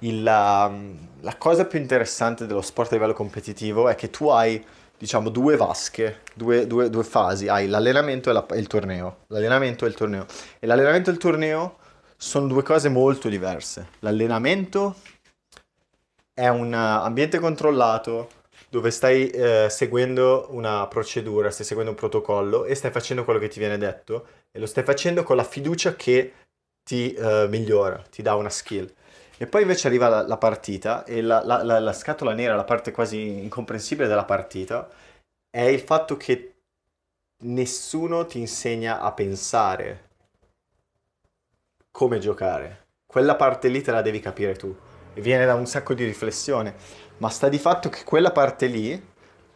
il, 0.00 0.22
la, 0.22 0.68
mm, 0.68 0.94
la 1.22 1.36
cosa 1.36 1.64
più 1.64 1.80
interessante 1.80 2.46
dello 2.46 2.62
sport 2.62 2.92
a 2.92 2.94
livello 2.94 3.14
competitivo 3.14 3.88
è 3.88 3.96
che 3.96 4.10
tu 4.10 4.28
hai 4.28 4.64
diciamo, 5.02 5.30
due 5.30 5.56
vasche, 5.56 6.20
due, 6.32 6.64
due, 6.68 6.88
due 6.88 7.02
fasi. 7.02 7.48
Hai 7.48 7.66
l'allenamento 7.66 8.30
e, 8.30 8.32
la, 8.32 8.46
e, 8.46 8.58
il 8.60 8.68
torneo. 8.68 9.24
L'allenamento 9.26 9.84
e 9.84 9.88
il 9.88 9.94
torneo. 9.94 10.26
E 10.60 10.66
l'allenamento 10.68 11.10
e 11.10 11.12
il 11.14 11.18
torneo 11.18 11.78
sono 12.16 12.46
due 12.46 12.62
cose 12.62 12.88
molto 12.88 13.28
diverse. 13.28 13.88
L'allenamento 13.98 14.94
è 16.32 16.46
un 16.46 16.72
ambiente 16.72 17.40
controllato 17.40 18.28
dove 18.68 18.92
stai 18.92 19.28
eh, 19.30 19.66
seguendo 19.68 20.46
una 20.50 20.86
procedura, 20.86 21.50
stai 21.50 21.66
seguendo 21.66 21.90
un 21.90 21.98
protocollo 21.98 22.64
e 22.64 22.76
stai 22.76 22.92
facendo 22.92 23.24
quello 23.24 23.40
che 23.40 23.48
ti 23.48 23.58
viene 23.58 23.78
detto 23.78 24.26
e 24.52 24.60
lo 24.60 24.66
stai 24.66 24.84
facendo 24.84 25.24
con 25.24 25.34
la 25.34 25.42
fiducia 25.42 25.96
che 25.96 26.32
ti 26.84 27.12
eh, 27.12 27.46
migliora, 27.48 28.00
ti 28.08 28.22
dà 28.22 28.36
una 28.36 28.50
skill. 28.50 28.88
E 29.38 29.46
poi 29.46 29.62
invece 29.62 29.86
arriva 29.88 30.08
la, 30.08 30.26
la 30.26 30.36
partita 30.36 31.04
e 31.04 31.20
la, 31.20 31.42
la, 31.44 31.80
la, 31.80 31.92
scatola 31.92 32.32
nera, 32.32 32.54
la 32.54 32.64
parte 32.64 32.92
quasi 32.92 33.42
incomprensibile 33.42 34.08
della 34.08 34.24
partita, 34.24 34.88
è 35.50 35.62
il 35.62 35.80
fatto 35.80 36.16
che 36.16 36.54
nessuno 37.44 38.26
ti 38.26 38.38
insegna 38.38 39.00
a 39.00 39.12
pensare 39.12 40.10
come 41.90 42.18
giocare. 42.18 42.86
Quella 43.06 43.36
parte 43.36 43.68
lì 43.68 43.82
te 43.82 43.90
la 43.90 44.02
devi 44.02 44.20
capire 44.20 44.54
tu. 44.54 44.74
E 45.14 45.20
viene 45.20 45.44
da 45.44 45.54
un 45.54 45.66
sacco 45.66 45.92
di 45.92 46.04
riflessione. 46.04 46.74
Ma 47.18 47.28
sta 47.28 47.48
di 47.48 47.58
fatto 47.58 47.88
che 47.88 48.04
quella 48.04 48.32
parte 48.32 48.66
lì, 48.66 49.10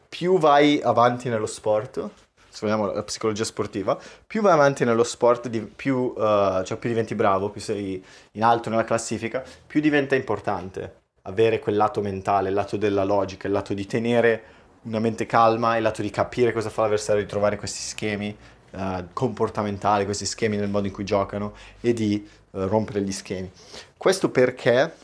più 0.09 0.39
vai 0.39 0.81
avanti 0.83 1.29
nello 1.29 1.47
sport, 1.47 2.26
se 2.57 2.65
vogliamo, 2.65 2.91
la 2.91 3.03
psicologia 3.03 3.45
sportiva, 3.45 3.99
più 4.27 4.41
vai 4.41 4.55
avanti 4.55 4.87
nello 4.87 5.05
sport, 5.05 5.49
di- 5.49 5.61
più, 5.61 6.15
eh, 6.17 6.63
cioè 6.65 6.79
più 6.79 6.89
diventi 6.89 7.15
bravo, 7.15 7.51
più 7.51 7.61
sei 7.61 8.03
in 8.33 8.43
alto 8.43 8.71
nella 8.71 8.85
classifica, 8.85 9.45
più 9.67 9.83
diventa 9.83 10.15
importante 10.15 11.03
avere 11.23 11.59
quel 11.59 11.77
lato 11.77 12.01
mentale, 12.01 12.49
il 12.49 12.55
lato 12.55 12.79
della 12.79 13.05
logica, 13.05 13.47
il 13.47 13.53
lato 13.53 13.75
di 13.75 13.85
tenere 13.85 14.43
una 14.85 15.01
mente 15.01 15.27
calma, 15.27 15.77
il 15.77 15.83
lato 15.83 16.01
di 16.01 16.09
capire 16.09 16.53
cosa 16.55 16.71
fa 16.71 16.83
l'avversario, 16.83 17.21
di 17.21 17.29
trovare 17.29 17.59
questi 17.59 17.81
schemi 17.81 18.35
eh, 18.71 19.05
comportamentali, 19.13 20.07
questi 20.07 20.25
schemi 20.25 20.57
nel 20.57 20.71
modo 20.71 20.87
in 20.87 20.95
cui 20.95 21.05
giocano 21.05 21.53
e 21.83 21.93
di 21.93 22.27
eh, 22.53 22.67
rompere 22.67 23.03
gli 23.03 23.13
schemi. 23.13 23.51
Questo 23.99 24.31
perché 24.31 24.95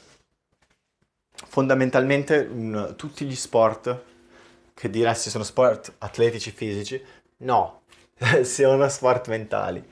fondamentalmente 1.46 2.48
un- 2.50 2.94
tutti 2.96 3.26
gli 3.26 3.36
sport 3.36 4.04
che 4.74 4.88
diresti 4.88 5.28
sono 5.28 5.44
sport 5.44 5.92
atletici 5.98 6.50
fisici, 6.50 7.00
no, 7.42 7.82
sono 8.44 8.88
sport 8.88 9.28
mentali. 9.28 9.82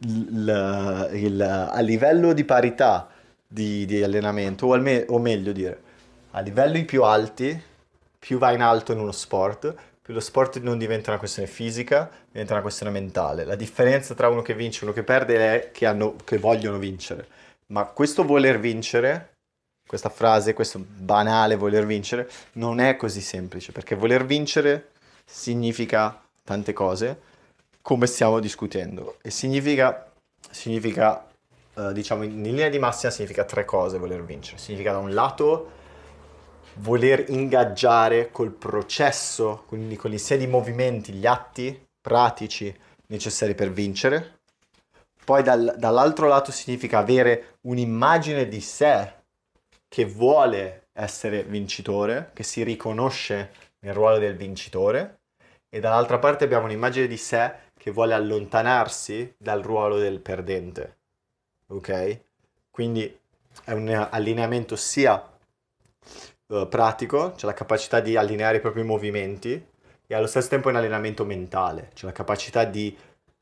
Il- 0.00 1.10
il- 1.14 1.40
a 1.42 1.80
livello 1.80 2.32
di 2.32 2.44
parità 2.44 3.08
di, 3.46 3.86
di 3.86 4.02
allenamento, 4.02 4.66
o, 4.66 4.72
alme- 4.72 5.04
o 5.08 5.18
meglio 5.18 5.52
dire, 5.52 5.80
a 6.32 6.40
livelli 6.40 6.84
più 6.84 7.04
alti, 7.04 7.60
più 8.18 8.38
vai 8.38 8.54
in 8.54 8.62
alto 8.62 8.92
in 8.92 8.98
uno 8.98 9.12
sport, 9.12 9.74
più 10.02 10.12
lo 10.12 10.20
sport 10.20 10.58
non 10.60 10.76
diventa 10.78 11.10
una 11.10 11.18
questione 11.18 11.48
fisica, 11.48 12.10
diventa 12.30 12.52
una 12.52 12.62
questione 12.62 12.92
mentale. 12.92 13.44
La 13.44 13.54
differenza 13.54 14.14
tra 14.14 14.28
uno 14.28 14.42
che 14.42 14.54
vince 14.54 14.80
e 14.80 14.84
uno 14.84 14.92
che 14.92 15.02
perde 15.02 15.36
è 15.54 15.70
che, 15.72 15.86
hanno- 15.86 16.16
che 16.24 16.38
vogliono 16.38 16.78
vincere. 16.78 17.26
Ma 17.68 17.84
questo 17.86 18.24
voler 18.24 18.60
vincere, 18.60 19.30
questa 19.86 20.10
frase, 20.10 20.52
questo 20.52 20.78
banale 20.86 21.56
voler 21.56 21.86
vincere, 21.86 22.28
non 22.54 22.80
è 22.80 22.96
così 22.96 23.20
semplice, 23.20 23.72
perché 23.72 23.94
voler 23.94 24.26
vincere 24.26 24.90
significa 25.24 26.20
tante 26.44 26.72
cose, 26.72 27.20
come 27.80 28.06
stiamo 28.06 28.38
discutendo, 28.38 29.16
e 29.22 29.30
significa, 29.30 30.10
significa 30.50 31.26
eh, 31.76 31.92
diciamo, 31.92 32.22
in 32.22 32.42
linea 32.42 32.68
di 32.68 32.78
massima 32.78 33.10
significa 33.10 33.44
tre 33.44 33.64
cose 33.64 33.98
voler 33.98 34.24
vincere. 34.24 34.58
Significa 34.58 34.92
da 34.92 34.98
un 34.98 35.12
lato 35.12 35.70
voler 36.76 37.28
ingaggiare 37.28 38.30
col 38.30 38.50
processo, 38.52 39.64
quindi 39.66 39.96
con 39.96 40.10
l'insieme 40.10 40.44
di 40.44 40.50
movimenti, 40.50 41.12
gli 41.12 41.26
atti 41.26 41.86
pratici 42.00 42.74
necessari 43.08 43.54
per 43.54 43.72
vincere. 43.72 44.40
Poi 45.24 45.42
dal- 45.42 45.74
dall'altro 45.78 46.28
lato 46.28 46.52
significa 46.52 46.98
avere 46.98 47.56
un'immagine 47.62 48.46
di 48.46 48.60
sé 48.60 49.12
che 49.88 50.04
vuole 50.04 50.88
essere 50.92 51.44
vincitore, 51.44 52.30
che 52.34 52.42
si 52.42 52.62
riconosce 52.62 53.52
nel 53.80 53.94
ruolo 53.94 54.18
del 54.18 54.36
vincitore, 54.36 55.20
e 55.74 55.80
dall'altra 55.80 56.20
parte 56.20 56.44
abbiamo 56.44 56.66
un'immagine 56.66 57.08
di 57.08 57.16
sé 57.16 57.52
che 57.76 57.90
vuole 57.90 58.14
allontanarsi 58.14 59.34
dal 59.36 59.60
ruolo 59.60 59.98
del 59.98 60.20
perdente. 60.20 60.98
Ok? 61.66 62.20
Quindi 62.70 63.18
è 63.64 63.72
un 63.72 63.88
allineamento 63.88 64.76
sia 64.76 65.20
eh, 66.46 66.66
pratico, 66.70 67.34
cioè 67.34 67.50
la 67.50 67.56
capacità 67.56 67.98
di 67.98 68.14
allineare 68.14 68.58
i 68.58 68.60
propri 68.60 68.84
movimenti, 68.84 69.66
e 70.06 70.14
allo 70.14 70.28
stesso 70.28 70.46
tempo 70.46 70.68
è 70.68 70.70
un 70.70 70.76
allenamento 70.76 71.24
mentale, 71.24 71.90
cioè 71.94 72.10
la 72.10 72.16
capacità 72.16 72.62
di 72.62 72.96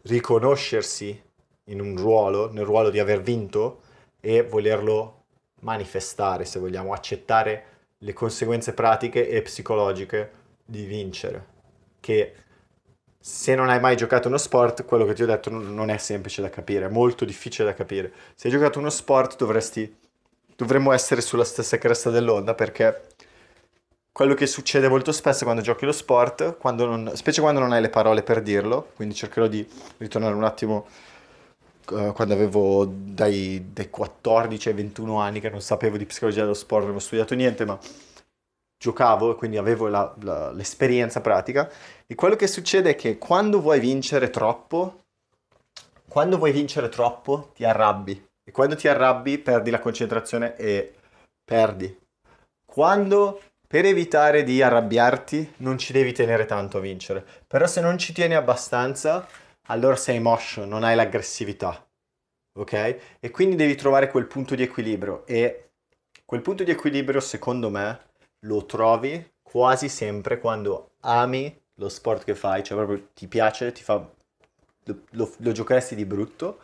riconoscersi 0.05 1.23
in 1.65 1.83
un 1.83 1.99
ruolo, 1.99 2.51
nel 2.51 2.65
ruolo 2.65 2.89
di 2.89 2.99
aver 2.99 3.21
vinto 3.21 3.83
e 4.21 4.43
volerlo 4.43 5.25
manifestare, 5.61 6.47
se 6.47 6.59
vogliamo, 6.59 6.95
accettare 6.95 7.65
le 7.99 8.13
conseguenze 8.15 8.73
pratiche 8.73 9.29
e 9.29 9.43
psicologiche 9.43 10.31
di 10.65 10.87
vincere. 10.87 11.52
Che 12.03 12.35
se 13.21 13.55
non 13.55 13.69
hai 13.71 13.81
mai 13.81 13.97
giocato 13.97 14.29
uno 14.29 14.37
sport, 14.39 14.85
quello 14.85 15.05
che 15.07 15.15
ti 15.15 15.23
ho 15.23 15.27
detto 15.27 15.51
non 15.51 15.91
è 15.91 15.97
semplice 15.99 16.43
da 16.43 16.51
capire, 16.51 16.87
è 16.87 16.89
molto 16.89 17.25
difficile 17.25 17.69
da 17.69 17.75
capire. 17.75 18.13
Se 18.35 18.49
hai 18.49 18.53
giocato 18.55 18.81
uno 18.81 18.91
sport 18.91 19.37
dovresti, 19.37 19.97
dovremmo 20.57 20.93
essere 20.93 21.21
sulla 21.21 21.45
stessa 21.45 21.79
cresta 21.79 22.11
dell'onda 22.11 22.55
perché 22.55 23.03
quello 24.13 24.35
che 24.35 24.47
succede 24.47 24.89
molto 24.89 25.13
spesso 25.13 25.45
quando 25.45 25.63
giochi 25.63 25.85
lo 25.87 25.93
sport, 25.93 26.57
quando 26.59 26.87
non- 26.87 27.13
specie 27.15 27.41
quando 27.41 27.61
non 27.61 27.73
hai 27.73 27.81
le 27.81 27.89
parole 27.91 28.23
per 28.23 28.43
dirlo, 28.43 28.91
quindi 28.97 29.15
cercherò 29.15 29.47
di 29.47 29.67
ritornare 29.99 30.35
un 30.35 30.45
attimo 30.45 30.87
eh, 31.93 32.13
quando 32.15 32.35
avevo 32.35 32.85
dai, 32.87 33.71
dai 33.73 33.91
14 33.91 34.69
ai 34.69 34.75
21 34.75 35.19
anni 35.21 35.41
che 35.41 35.51
non 35.51 35.61
sapevo 35.61 35.97
di 35.97 36.07
psicologia 36.07 36.43
dello 36.43 36.55
sport, 36.55 36.83
non 36.83 36.91
avevo 36.91 37.05
studiato 37.05 37.35
niente, 37.35 37.65
ma 37.65 37.79
giocavo 38.83 39.31
e 39.31 39.35
quindi 39.37 39.59
avevo 39.59 39.87
la- 39.87 40.13
la- 40.23 40.51
l'esperienza 40.51 41.21
pratica. 41.21 41.71
E 42.05 42.17
quello 42.17 42.35
che 42.35 42.49
succede 42.49 42.91
è 42.91 42.97
che 42.97 43.17
quando 43.17 43.61
vuoi 43.61 43.79
vincere 43.79 44.29
troppo, 44.29 45.05
quando 46.09 46.37
vuoi 46.37 46.51
vincere 46.51 46.89
troppo, 46.89 47.53
ti 47.55 47.65
arrabbi. 47.65 48.27
E 48.45 48.51
quando 48.51 48.75
ti 48.75 48.89
arrabbi, 48.89 49.39
perdi 49.39 49.71
la 49.71 49.79
concentrazione 49.79 50.57
e 50.57 50.95
perdi. 51.45 51.97
Quando, 52.67 53.41
per 53.69 53.85
evitare 53.85 54.43
di 54.43 54.61
arrabbiarti, 54.61 55.55
non 55.59 55.79
ci 55.79 55.93
devi 55.93 56.13
tenere 56.13 56.45
tanto 56.45 56.79
a 56.79 56.81
vincere. 56.81 57.25
Però 57.47 57.67
se 57.69 57.81
non 57.81 57.99
ci 57.99 58.13
tieni 58.13 58.35
abbastanza, 58.35 59.27
allora 59.69 59.95
sei 59.95 60.19
motion, 60.19 60.69
non 60.69 60.83
hai 60.83 60.97
l'aggressività. 60.97 61.87
Ok? 62.59 62.73
E 63.21 63.31
quindi 63.31 63.55
devi 63.55 63.77
trovare 63.77 64.11
quel 64.11 64.27
punto 64.27 64.57
di 64.57 64.65
equilibrio. 64.65 65.25
E 65.27 65.71
quel 66.27 66.43
punto 66.43 66.65
di 66.65 66.73
equilibrio, 66.73 67.21
secondo 67.21 67.71
me, 67.71 68.11
lo 68.47 68.65
trovi 68.67 69.33
quasi 69.43 69.89
sempre 69.89 70.39
quando 70.41 70.93
ami 71.01 71.55
lo 71.77 71.89
sport 71.89 72.25
che 72.25 72.35
fai, 72.35 72.63
cioè 72.63 72.77
proprio 72.77 73.09
ti 73.15 73.27
piace, 73.29 73.73
ti 73.73 73.83
fa, 73.83 74.05
lo, 74.85 74.99
lo- 75.11 75.53
giocheresti 75.53 75.95
di 75.95 76.05
brutto, 76.05 76.59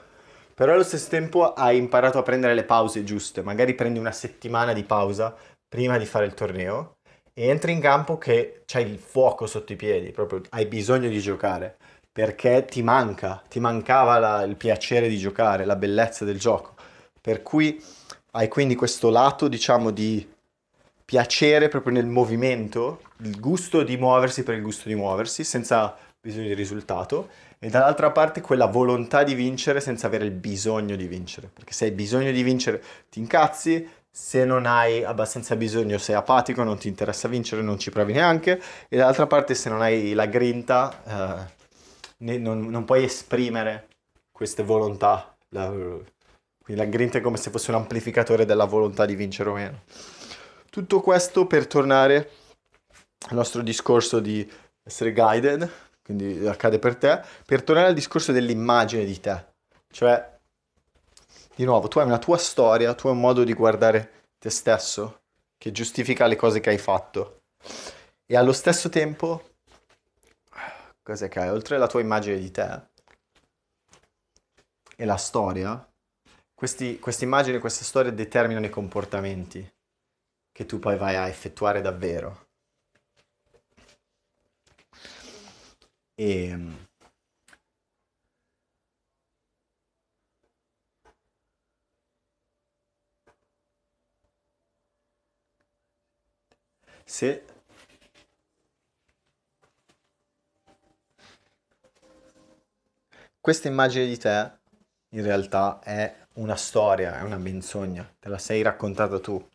però 0.55 0.73
allo 0.73 0.83
stesso 0.83 1.09
tempo 1.09 1.53
hai 1.53 1.77
imparato 1.77 2.19
a 2.19 2.23
prendere 2.23 2.55
le 2.55 2.65
pause 2.65 3.05
giuste, 3.05 3.43
magari 3.43 3.75
prendi 3.75 3.99
una 3.99 4.13
settimana 4.13 4.73
di 4.73 4.83
pausa 4.85 5.35
prima 5.69 5.99
di 5.99 6.07
fare 6.07 6.27
il 6.27 6.35
torneo 6.35 6.97
e 7.33 7.47
entri 7.49 7.73
in 7.73 7.81
campo 7.81 8.19
che 8.19 8.63
c'hai 8.67 8.91
il 8.91 8.99
fuoco 8.99 9.47
sotto 9.47 9.73
i 9.73 9.77
piedi, 9.77 10.11
proprio 10.11 10.41
hai 10.51 10.67
bisogno 10.67 11.09
di 11.09 11.21
giocare, 11.21 11.77
perché 12.11 12.65
ti 12.65 12.83
manca, 12.83 13.43
ti 13.49 13.61
mancava 13.61 14.19
la- 14.19 14.43
il 14.43 14.57
piacere 14.57 15.09
di 15.09 15.19
giocare, 15.19 15.65
la 15.65 15.77
bellezza 15.77 16.25
del 16.25 16.39
gioco, 16.39 16.75
per 17.21 17.43
cui 17.43 17.81
hai 18.33 18.49
quindi 18.49 18.75
questo 18.75 19.11
lato, 19.11 19.49
diciamo, 19.49 19.91
di 19.91 20.27
piacere 21.09 21.69
proprio 21.69 21.95
nel 21.95 22.05
movimento, 22.05 23.01
il 23.23 23.41
gusto 23.41 23.83
di 23.83 23.97
muoversi 23.97 24.43
per 24.43 24.57
il 24.57 24.61
gusto 24.61 24.91
di 24.91 24.95
muoversi, 24.95 25.43
senza 25.43 25.97
bisogno 26.21 26.49
di 26.49 26.53
risultato, 26.53 27.31
e 27.59 27.71
dall'altra 27.71 28.11
parte 28.11 28.43
quella 28.43 28.67
volontà 28.67 29.23
di 29.23 29.33
vincere 29.33 29.81
senza 29.81 30.07
avere 30.07 30.27
il 30.27 30.33
bisogno 30.33 30.97
di 30.97 31.07
vincere, 31.07 31.49
perché 31.51 31.73
se 31.73 31.87
hai 31.87 31.93
bisogno 31.93 32.31
di 32.31 32.43
vincere 32.43 32.83
ti 33.09 33.21
incazzi, 33.21 33.89
se 34.11 34.45
non 34.45 34.67
hai 34.67 35.03
abbastanza 35.03 35.57
bisogno 35.57 35.97
sei 35.97 36.15
apatico, 36.15 36.63
non 36.63 36.77
ti 36.77 36.89
interessa 36.89 37.27
vincere, 37.27 37.63
non 37.63 37.79
ci 37.79 37.89
provi 37.91 38.13
neanche, 38.13 38.61
e 38.87 38.99
dall'altra 38.99 39.27
parte 39.27 39.55
se 39.55 39.71
non 39.71 39.81
hai 39.81 40.13
la 40.13 40.27
grinta, 40.27 41.03
eh, 41.07 41.53
ne- 42.19 42.37
non, 42.37 42.67
non 42.69 42.85
puoi 42.85 43.05
esprimere 43.05 43.89
queste 44.31 44.63
volontà. 44.63 45.35
La- 45.53 45.71
quindi 45.71 46.83
la 46.83 46.85
grinta 46.85 47.17
è 47.17 47.23
come 47.23 47.39
se 47.39 47.49
fosse 47.49 47.71
un 47.71 47.79
amplificatore 47.79 48.45
della 48.45 48.67
volontà 48.67 49.07
di 49.07 49.15
vincere 49.15 49.49
o 49.49 49.55
meno. 49.55 49.81
Tutto 50.79 51.01
questo 51.01 51.49
per 51.49 51.67
tornare 51.67 52.31
al 53.31 53.35
nostro 53.35 53.63
discorso 53.63 54.21
di 54.21 54.49
essere 54.85 55.13
guided, 55.13 55.69
quindi 56.05 56.47
accade 56.47 56.79
per 56.79 56.95
te, 56.95 57.21
per 57.45 57.65
tornare 57.65 57.89
al 57.89 57.95
discorso 57.95 58.31
dell'immagine 58.31 59.05
di 59.05 59.19
te. 59.19 59.45
Cioè, 59.91 60.39
di 61.57 61.65
nuovo, 61.65 61.89
tu 61.89 61.99
hai 61.99 62.07
una 62.07 62.21
tua 62.21 62.39
storia, 62.39 62.95
tu 62.95 63.09
hai 63.09 63.15
un 63.15 63.19
modo 63.19 63.43
di 63.43 63.55
guardare 63.55 64.27
te 64.39 64.51
stesso 64.51 65.23
che 65.57 65.73
giustifica 65.73 66.29
le 66.29 66.37
cose 66.37 66.61
che 66.61 66.71
hai 66.71 66.79
fatto. 66.79 67.41
E 68.25 68.37
allo 68.37 68.53
stesso 68.53 68.89
tempo, 68.89 69.55
cos'è 71.03 71.27
che 71.27 71.41
hai? 71.41 71.49
Oltre 71.49 71.75
alla 71.75 71.89
tua 71.89 72.03
immagine 72.03 72.39
di 72.39 72.53
te 72.53 72.83
e 74.97 75.05
la 75.05 75.17
storia, 75.17 75.85
questi, 76.55 77.01
queste 77.01 77.25
immagini, 77.25 77.59
queste 77.59 77.83
storie 77.83 78.15
determinano 78.15 78.67
i 78.67 78.71
comportamenti 78.71 79.69
che 80.59 80.67
tu 80.67 80.81
poi 80.81 80.97
vai 80.97 81.15
a 81.15 81.29
effettuare 81.29 81.81
davvero. 81.81 82.49
E 86.17 86.59
se 97.05 97.45
questa 103.41 103.69
immagine 103.69 104.07
di 104.07 104.19
te 104.19 104.59
in 105.11 105.23
realtà 105.23 105.79
è 105.85 106.27
una 106.35 106.57
storia, 106.57 107.17
è 107.17 107.23
una 107.23 107.39
menzogna, 107.39 108.13
te 108.19 108.29
la 108.29 108.39
sei 108.39 108.63
raccontata 108.63 109.21
tu. 109.21 109.49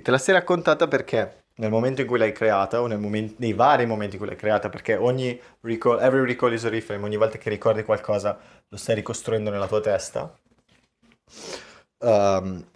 E 0.00 0.02
te 0.02 0.10
la 0.12 0.16
sei 0.16 0.32
raccontata 0.32 0.88
perché 0.88 1.42
nel 1.56 1.68
momento 1.68 2.00
in 2.00 2.06
cui 2.06 2.16
l'hai 2.16 2.32
creata 2.32 2.80
o 2.80 2.86
nel 2.86 2.98
momen- 2.98 3.34
nei 3.36 3.52
vari 3.52 3.84
momenti 3.84 4.14
in 4.14 4.18
cui 4.18 4.30
l'hai 4.30 4.38
creata, 4.38 4.70
perché 4.70 4.96
ogni 4.96 5.38
recall, 5.60 6.00
every 6.00 6.24
recall 6.24 6.54
is 6.54 6.64
a 6.64 6.70
reframe, 6.70 7.04
ogni 7.04 7.18
volta 7.18 7.36
che 7.36 7.50
ricordi 7.50 7.82
qualcosa 7.82 8.38
lo 8.66 8.76
stai 8.78 8.94
ricostruendo 8.94 9.50
nella 9.50 9.66
tua 9.66 9.82
testa. 9.82 10.34
Um, 11.98 12.66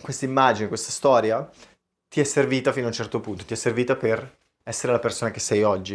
questa 0.00 0.24
immagine, 0.24 0.68
questa 0.68 0.92
storia 0.92 1.50
ti 2.08 2.20
è 2.20 2.24
servita 2.24 2.70
fino 2.70 2.84
a 2.84 2.90
un 2.90 2.94
certo 2.94 3.18
punto, 3.18 3.44
ti 3.44 3.54
è 3.54 3.56
servita 3.56 3.96
per 3.96 4.38
essere 4.62 4.92
la 4.92 5.00
persona 5.00 5.32
che 5.32 5.40
sei 5.40 5.64
oggi, 5.64 5.94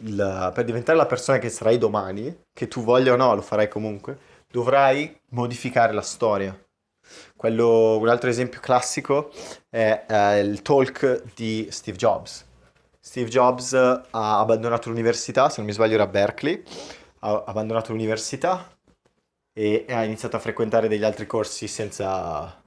il, 0.00 0.52
per 0.52 0.64
diventare 0.64 0.98
la 0.98 1.06
persona 1.06 1.38
che 1.38 1.48
sarai 1.48 1.78
domani, 1.78 2.42
che 2.52 2.68
tu 2.68 2.84
voglia 2.84 3.14
o 3.14 3.16
no, 3.16 3.34
lo 3.34 3.40
farai 3.40 3.68
comunque, 3.68 4.18
dovrai 4.52 5.18
modificare 5.30 5.94
la 5.94 6.02
storia. 6.02 6.54
Quello, 7.36 7.98
un 7.98 8.08
altro 8.08 8.28
esempio 8.28 8.60
classico 8.60 9.30
è 9.68 10.04
eh, 10.08 10.40
il 10.40 10.62
talk 10.62 11.22
di 11.34 11.68
Steve 11.70 11.96
Jobs. 11.96 12.46
Steve 13.00 13.30
Jobs 13.30 13.72
ha 13.72 14.38
abbandonato 14.38 14.90
l'università, 14.90 15.48
se 15.48 15.56
non 15.58 15.66
mi 15.66 15.72
sbaglio 15.72 15.94
era 15.94 16.06
Berkeley, 16.06 16.62
ha 17.20 17.44
abbandonato 17.46 17.92
l'università 17.92 18.70
e 19.52 19.86
ha 19.88 20.04
iniziato 20.04 20.36
a 20.36 20.40
frequentare 20.40 20.88
degli 20.88 21.04
altri 21.04 21.26
corsi 21.26 21.68
senza, 21.68 22.62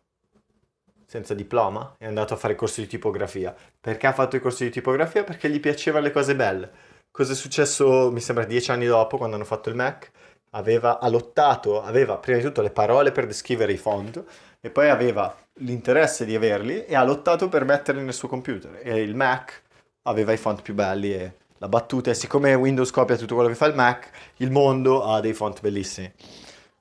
senza 1.05 1.33
diploma, 1.33 1.95
è 1.97 2.05
andato 2.05 2.33
a 2.33 2.37
fare 2.37 2.55
corsi 2.55 2.81
di 2.81 2.87
tipografia. 2.87 3.55
Perché 3.79 4.07
ha 4.07 4.13
fatto 4.13 4.35
i 4.35 4.41
corsi 4.41 4.63
di 4.63 4.71
tipografia? 4.71 5.23
Perché 5.23 5.49
gli 5.49 5.59
piacevano 5.59 6.05
le 6.05 6.11
cose 6.11 6.35
belle. 6.35 6.71
Cosa 7.11 7.33
è 7.33 7.35
successo, 7.35 8.09
mi 8.11 8.21
sembra, 8.21 8.45
dieci 8.45 8.71
anni 8.71 8.85
dopo, 8.85 9.17
quando 9.17 9.35
hanno 9.35 9.45
fatto 9.45 9.69
il 9.69 9.75
Mac? 9.75 10.11
Aveva, 10.51 10.99
lottato, 11.09 11.81
aveva 11.81 12.17
prima 12.17 12.37
di 12.37 12.43
tutto 12.43 12.61
le 12.61 12.71
parole 12.71 13.11
per 13.11 13.25
descrivere 13.25 13.71
i 13.71 13.77
font 13.77 14.23
e 14.59 14.69
poi 14.69 14.89
aveva 14.89 15.35
l'interesse 15.55 16.25
di 16.25 16.35
averli 16.35 16.85
e 16.85 16.95
ha 16.95 17.03
lottato 17.03 17.49
per 17.49 17.65
metterli 17.65 18.03
nel 18.03 18.13
suo 18.13 18.27
computer. 18.27 18.79
E 18.83 19.01
il 19.01 19.15
Mac 19.15 19.61
aveva 20.03 20.31
i 20.33 20.37
font 20.37 20.61
più 20.61 20.73
belli 20.73 21.13
e 21.13 21.33
la 21.57 21.67
battuta 21.67 22.09
è 22.09 22.13
siccome 22.13 22.53
Windows 22.55 22.91
copia 22.91 23.15
tutto 23.15 23.35
quello 23.35 23.49
che 23.49 23.55
fa 23.55 23.67
il 23.67 23.75
Mac, 23.75 24.09
il 24.37 24.51
mondo 24.51 25.03
ha 25.03 25.19
dei 25.19 25.33
font 25.33 25.61
bellissimi. 25.61 26.11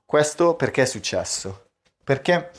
Questo 0.05 0.55
perché 0.55 0.83
è 0.83 0.87
successo? 0.87 1.67
Perché 2.03 2.51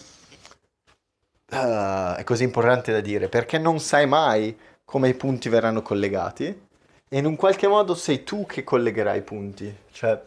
uh, 1.52 2.14
è 2.16 2.22
così 2.24 2.44
importante 2.44 2.92
da 2.92 3.02
dire? 3.02 3.28
Perché 3.28 3.58
non 3.58 3.80
sai 3.80 4.06
mai 4.08 4.58
come 4.86 5.10
i 5.10 5.14
punti 5.16 5.50
verranno 5.50 5.82
collegati 5.82 6.68
e 7.10 7.18
in 7.18 7.26
un 7.26 7.36
qualche 7.36 7.68
modo 7.68 7.96
sei 7.96 8.24
tu 8.24 8.46
che 8.46 8.64
collegherai 8.64 9.18
i 9.18 9.24
punti. 9.24 9.76
Cioè, 9.92 10.22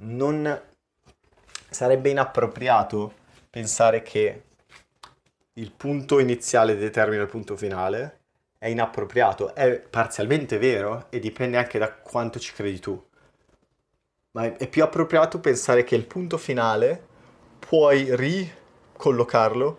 non 0.00 0.60
sarebbe 1.68 2.10
inappropriato 2.10 3.14
pensare 3.50 4.02
che 4.02 4.42
il 5.54 5.72
punto 5.72 6.18
iniziale 6.18 6.76
determina 6.76 7.22
il 7.22 7.28
punto 7.28 7.56
finale 7.56 8.18
è 8.58 8.68
inappropriato, 8.68 9.54
è 9.54 9.80
parzialmente 9.80 10.58
vero 10.58 11.06
e 11.10 11.18
dipende 11.18 11.56
anche 11.56 11.78
da 11.78 11.92
quanto 11.92 12.38
ci 12.38 12.52
credi 12.52 12.78
tu. 12.78 13.02
Ma 14.32 14.56
è 14.56 14.68
più 14.68 14.82
appropriato 14.82 15.40
pensare 15.40 15.82
che 15.82 15.96
il 15.96 16.06
punto 16.06 16.36
finale 16.38 17.06
puoi 17.58 18.14
ricollocarlo 18.14 19.78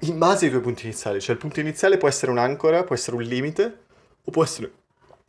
in 0.00 0.18
base 0.18 0.46
ai 0.46 0.50
tuoi 0.50 0.62
punti 0.62 0.84
iniziali. 0.86 1.20
Cioè 1.20 1.34
il 1.34 1.40
punto 1.40 1.60
iniziale 1.60 1.96
può 1.96 2.08
essere 2.08 2.30
un'ancora, 2.30 2.84
può 2.84 2.94
essere 2.94 3.16
un 3.16 3.22
limite 3.22 3.78
o 4.24 4.30
può 4.30 4.42
essere 4.42 4.72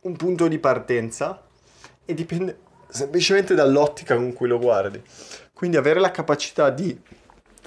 un 0.00 0.16
punto 0.16 0.48
di 0.48 0.58
partenza 0.58 1.46
e 2.04 2.14
dipende 2.14 2.58
semplicemente 2.90 3.54
dall'ottica 3.54 4.14
con 4.14 4.32
cui 4.32 4.48
lo 4.48 4.58
guardi. 4.58 5.02
Quindi 5.52 5.76
avere 5.76 6.00
la 6.00 6.10
capacità 6.10 6.70
di 6.70 6.98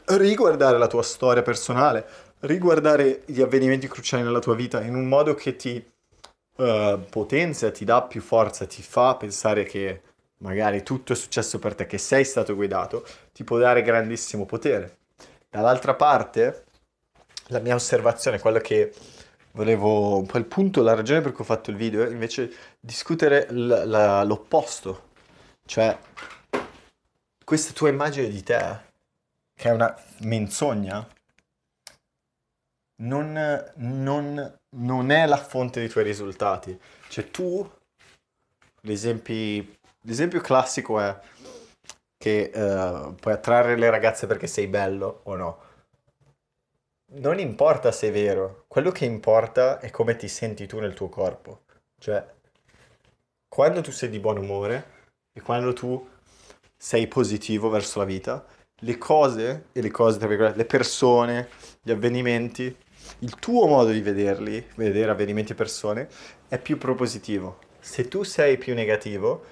riguardare 0.05 0.77
la 0.77 0.87
tua 0.87 1.03
storia 1.03 1.41
personale, 1.41 2.05
riguardare 2.41 3.21
gli 3.25 3.41
avvenimenti 3.41 3.87
cruciali 3.87 4.23
nella 4.23 4.39
tua 4.39 4.55
vita 4.55 4.81
in 4.81 4.95
un 4.95 5.07
modo 5.07 5.33
che 5.33 5.55
ti 5.55 5.83
uh, 6.55 6.99
potenzia, 7.09 7.71
ti 7.71 7.85
dà 7.85 8.01
più 8.01 8.21
forza, 8.21 8.65
ti 8.65 8.81
fa 8.81 9.15
pensare 9.15 9.63
che 9.63 10.01
magari 10.39 10.83
tutto 10.83 11.13
è 11.13 11.15
successo 11.15 11.57
per 11.59 11.75
te, 11.75 11.85
che 11.85 11.97
sei 11.97 12.25
stato 12.25 12.53
guidato, 12.55 13.05
ti 13.31 13.43
può 13.43 13.57
dare 13.57 13.81
grandissimo 13.81 14.45
potere. 14.45 14.97
Dall'altra 15.49 15.93
parte, 15.93 16.65
la 17.47 17.59
mia 17.59 17.75
osservazione, 17.75 18.39
quella 18.39 18.59
che 18.59 18.93
volevo, 19.51 20.17
un 20.17 20.25
po' 20.25 20.37
il 20.37 20.45
punto, 20.45 20.81
la 20.81 20.95
ragione 20.95 21.21
per 21.21 21.31
cui 21.31 21.43
ho 21.43 21.47
fatto 21.47 21.69
il 21.69 21.77
video, 21.77 22.03
è 22.03 22.09
invece 22.09 22.51
discutere 22.79 23.47
l- 23.51 23.83
la, 23.85 24.23
l'opposto. 24.23 25.11
Cioè, 25.65 25.97
questa 27.43 27.73
tua 27.73 27.89
immagine 27.89 28.27
di 28.27 28.43
te, 28.43 28.79
che 29.53 29.69
è 29.69 29.71
una 29.71 29.95
menzogna, 30.19 31.07
non, 33.01 33.71
non, 33.75 34.59
non 34.75 35.11
è 35.11 35.25
la 35.25 35.37
fonte 35.37 35.79
dei 35.79 35.89
tuoi 35.89 36.03
risultati. 36.03 36.79
Cioè 37.07 37.29
tu, 37.31 37.69
l'esempio 38.81 40.41
classico 40.41 40.99
è 40.99 41.19
che 42.17 42.51
uh, 42.53 43.15
puoi 43.15 43.33
attrarre 43.33 43.75
le 43.77 43.89
ragazze 43.89 44.27
perché 44.27 44.47
sei 44.47 44.67
bello 44.67 45.21
o 45.23 45.35
no. 45.35 45.61
Non 47.15 47.39
importa 47.39 47.91
se 47.91 48.07
è 48.07 48.11
vero, 48.11 48.65
quello 48.67 48.91
che 48.91 49.05
importa 49.05 49.79
è 49.79 49.89
come 49.91 50.15
ti 50.15 50.27
senti 50.27 50.65
tu 50.65 50.79
nel 50.79 50.93
tuo 50.93 51.09
corpo. 51.09 51.63
Cioè, 51.99 52.25
quando 53.47 53.81
tu 53.81 53.91
sei 53.91 54.09
di 54.09 54.19
buon 54.19 54.37
umore 54.37 54.92
e 55.33 55.41
quando 55.41 55.73
tu 55.73 56.07
sei 56.77 57.07
positivo 57.07 57.69
verso 57.69 57.99
la 57.99 58.05
vita, 58.05 58.45
le 58.79 58.97
cose 58.97 59.65
e 59.71 59.81
le 59.81 59.91
cose, 59.91 60.53
le 60.55 60.65
persone, 60.65 61.49
gli 61.81 61.91
avvenimenti, 61.91 62.75
il 63.19 63.35
tuo 63.35 63.67
modo 63.67 63.91
di 63.91 64.01
vederli, 64.01 64.65
vedere 64.75 65.11
avvenimenti 65.11 65.53
e 65.53 65.55
persone, 65.55 66.07
è 66.47 66.59
più 66.59 66.77
propositivo. 66.77 67.59
Se 67.79 68.07
tu 68.07 68.23
sei 68.23 68.57
più 68.57 68.73
negativo, 68.73 69.43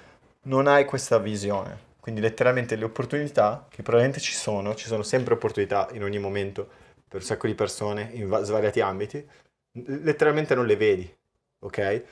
non 0.44 0.66
hai 0.66 0.84
questa 0.84 1.18
visione. 1.18 1.90
Quindi 2.00 2.20
letteralmente 2.20 2.76
le 2.76 2.84
opportunità, 2.84 3.66
che 3.68 3.82
probabilmente 3.82 4.20
ci 4.20 4.32
sono, 4.34 4.74
ci 4.74 4.86
sono 4.86 5.02
sempre 5.02 5.34
opportunità 5.34 5.88
in 5.92 6.02
ogni 6.02 6.18
momento 6.18 6.68
per 7.06 7.20
un 7.20 7.26
sacco 7.26 7.46
di 7.46 7.54
persone 7.54 8.10
in 8.12 8.28
va- 8.28 8.42
svariati 8.42 8.80
ambiti, 8.80 9.24
letteralmente 9.72 10.54
non 10.54 10.66
le 10.66 10.76
vedi, 10.76 11.16
ok? 11.60 12.04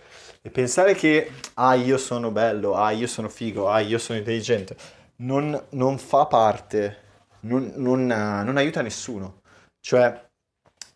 E 0.42 0.50
pensare 0.50 0.94
che, 0.94 1.30
ah, 1.54 1.74
io 1.74 1.98
sono 1.98 2.30
bello, 2.30 2.74
ah, 2.74 2.92
io 2.92 3.06
sono 3.06 3.28
figo, 3.28 3.68
ah, 3.68 3.80
io 3.80 3.98
sono 3.98 4.18
intelligente, 4.18 4.74
non, 5.16 5.66
non 5.70 5.98
fa 5.98 6.24
parte, 6.26 6.96
non, 7.40 7.72
non, 7.76 8.06
non, 8.06 8.56
aiuta 8.56 8.80
nessuno. 8.80 9.42
Cioè, 9.80 10.28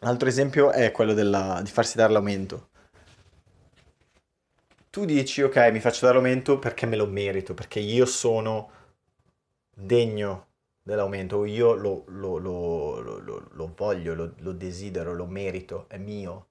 l'altro 0.01 0.29
esempio 0.29 0.71
è 0.71 0.91
quello 0.93 1.13
della, 1.13 1.61
di 1.63 1.71
farsi 1.71 1.97
dare 1.97 2.13
l'aumento. 2.13 2.71
Tu 4.89 5.05
dici, 5.05 5.43
ok, 5.43 5.57
mi 5.73 5.81
faccio 5.81 6.07
dare 6.07 6.15
l'aumento 6.19 6.59
perché 6.59 6.87
me 6.87 6.97
lo 6.97 7.07
merito, 7.07 7.53
perché 7.53 7.81
io 7.81 8.07
sono 8.07 8.71
degno 9.77 10.47
dell'aumento, 10.83 11.45
io 11.45 11.75
lo, 11.75 12.05
lo, 12.07 12.39
lo, 12.39 13.01
lo 13.51 13.73
voglio, 13.77 14.33
lo 14.39 14.53
desidero, 14.53 15.13
lo 15.13 15.27
merito, 15.27 15.87
è 15.89 15.99
mio. 15.99 16.49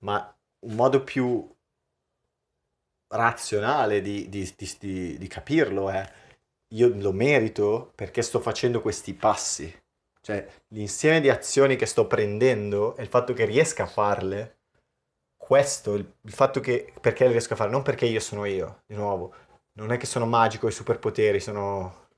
Ma 0.00 0.32
un 0.60 0.74
modo 0.74 1.02
più 1.02 1.55
razionale 3.08 4.00
di, 4.00 4.28
di, 4.28 4.52
di, 4.78 5.18
di 5.18 5.28
capirlo 5.28 5.90
è 5.90 6.12
io 6.70 6.88
lo 6.94 7.12
merito 7.12 7.92
perché 7.94 8.22
sto 8.22 8.40
facendo 8.40 8.80
questi 8.80 9.14
passi. 9.14 9.72
Cioè, 10.20 10.44
l'insieme 10.68 11.20
di 11.20 11.30
azioni 11.30 11.76
che 11.76 11.86
sto 11.86 12.06
prendendo 12.06 12.96
e 12.96 13.02
il 13.02 13.08
fatto 13.08 13.32
che 13.32 13.44
riesca 13.44 13.84
a 13.84 13.86
farle, 13.86 14.56
questo, 15.36 15.94
il, 15.94 16.04
il 16.22 16.32
fatto 16.32 16.58
che 16.58 16.92
perché 17.00 17.28
riesco 17.28 17.52
a 17.52 17.56
farle, 17.56 17.72
non 17.72 17.82
perché 17.82 18.06
io 18.06 18.18
sono 18.18 18.44
io, 18.44 18.82
di 18.86 18.96
nuovo, 18.96 19.32
non 19.74 19.92
è 19.92 19.96
che 19.96 20.06
sono 20.06 20.26
magico, 20.26 20.66
i 20.66 20.72
superpoteri, 20.72 21.38
sono 21.38 22.08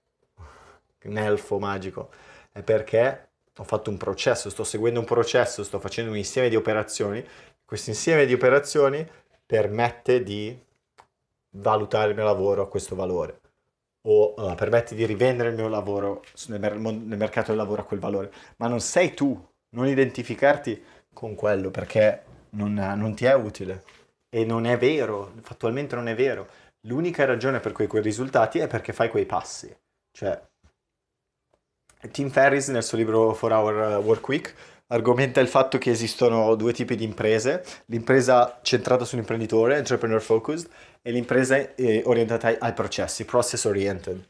un 1.05 1.17
elfo 1.19 1.59
magico, 1.59 2.11
è 2.51 2.63
perché 2.63 3.33
ho 3.55 3.65
fatto 3.65 3.91
un 3.91 3.99
processo, 3.99 4.49
sto 4.49 4.65
seguendo 4.65 5.01
un 5.01 5.07
processo, 5.07 5.63
sto 5.63 5.79
facendo 5.79 6.11
un 6.11 6.17
insieme 6.17 6.49
di 6.49 6.57
operazioni, 6.57 7.23
questo 7.65 7.91
insieme 7.91 8.25
di 8.25 8.33
operazioni 8.33 9.07
permette 9.45 10.23
di 10.23 10.59
valutare 11.59 12.11
il 12.11 12.17
mio 12.17 12.25
lavoro 12.25 12.63
a 12.63 12.69
questo 12.69 12.95
valore 12.95 13.41
o 14.09 14.35
uh, 14.37 14.55
permette 14.55 14.95
di 14.95 15.05
rivendere 15.05 15.51
il 15.51 15.55
mio 15.55 15.69
lavoro 15.69 16.25
nel, 16.47 16.61
mer- 16.61 16.77
nel, 16.77 17.19
mercato 17.19 17.49
del 17.49 17.57
lavoro 17.57 17.83
a 17.83 17.85
quel 17.85 18.01
valore, 18.01 18.33
ma 18.57 18.69
non 18.69 18.81
sei 18.81 19.13
tu, 19.13 19.39
non 19.71 19.87
identificarti 19.87 20.83
con 21.13 21.35
quello 21.35 21.71
perché 21.71 22.25
non, 22.51 22.75
non 22.75 23.15
ti 23.15 23.25
è 23.25 23.35
utile 23.35 23.85
e 24.31 24.45
non 24.45 24.67
è 24.67 24.79
vero, 24.79 25.33
fattualmente 25.43 25.95
non 25.95 26.09
è 26.09 26.15
vero. 26.15 26.49
L'unica 26.83 27.25
ragione 27.25 27.61
per 27.61 27.73
cui 27.73 27.87
quei 27.87 28.03
risultati 28.03 28.61
è 28.61 28.67
perché 28.67 28.93
fai 28.93 29.11
quei 29.11 29.27
passi. 29.27 29.75
Cioè, 30.13 30.41
Tim 32.11 32.31
Ferris 32.31 32.69
nel 32.69 32.85
suo 32.85 32.97
libro 32.97 33.35
4 33.35 33.49
Hour 33.49 34.05
Work 34.05 34.29
Week 34.29 34.55
argomenta 34.89 35.41
il 35.41 35.49
fatto 35.49 35.79
che 35.79 35.91
esistono 35.91 36.55
due 36.55 36.73
tipi 36.73 36.97
di 36.97 37.05
imprese, 37.05 37.65
l'impresa 37.87 38.59
centrata 38.63 39.05
sull'imprenditore, 39.05 39.77
entrepreneur 39.77 40.21
focused, 40.21 40.69
e 41.03 41.11
l'impresa 41.11 41.75
è 41.75 42.03
orientata 42.05 42.49
ai, 42.49 42.57
ai 42.59 42.73
processi, 42.73 43.25
process 43.25 43.65
oriented. 43.65 44.25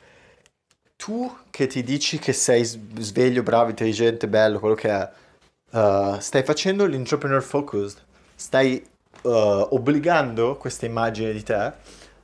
Tu 0.96 1.32
che 1.50 1.66
ti 1.68 1.82
dici 1.84 2.18
che 2.18 2.32
sei 2.32 2.64
sveglio, 2.64 3.42
bravo, 3.42 3.70
intelligente, 3.70 4.26
bello, 4.26 4.58
quello 4.58 4.74
che 4.74 4.90
è, 4.90 5.10
uh, 5.70 6.18
stai 6.18 6.42
facendo 6.42 6.86
l'entrepreneur 6.86 7.42
focused, 7.42 8.02
stai 8.34 8.84
uh, 9.22 9.30
obbligando 9.30 10.56
questa 10.56 10.86
immagine 10.86 11.32
di 11.32 11.42
te 11.44 11.72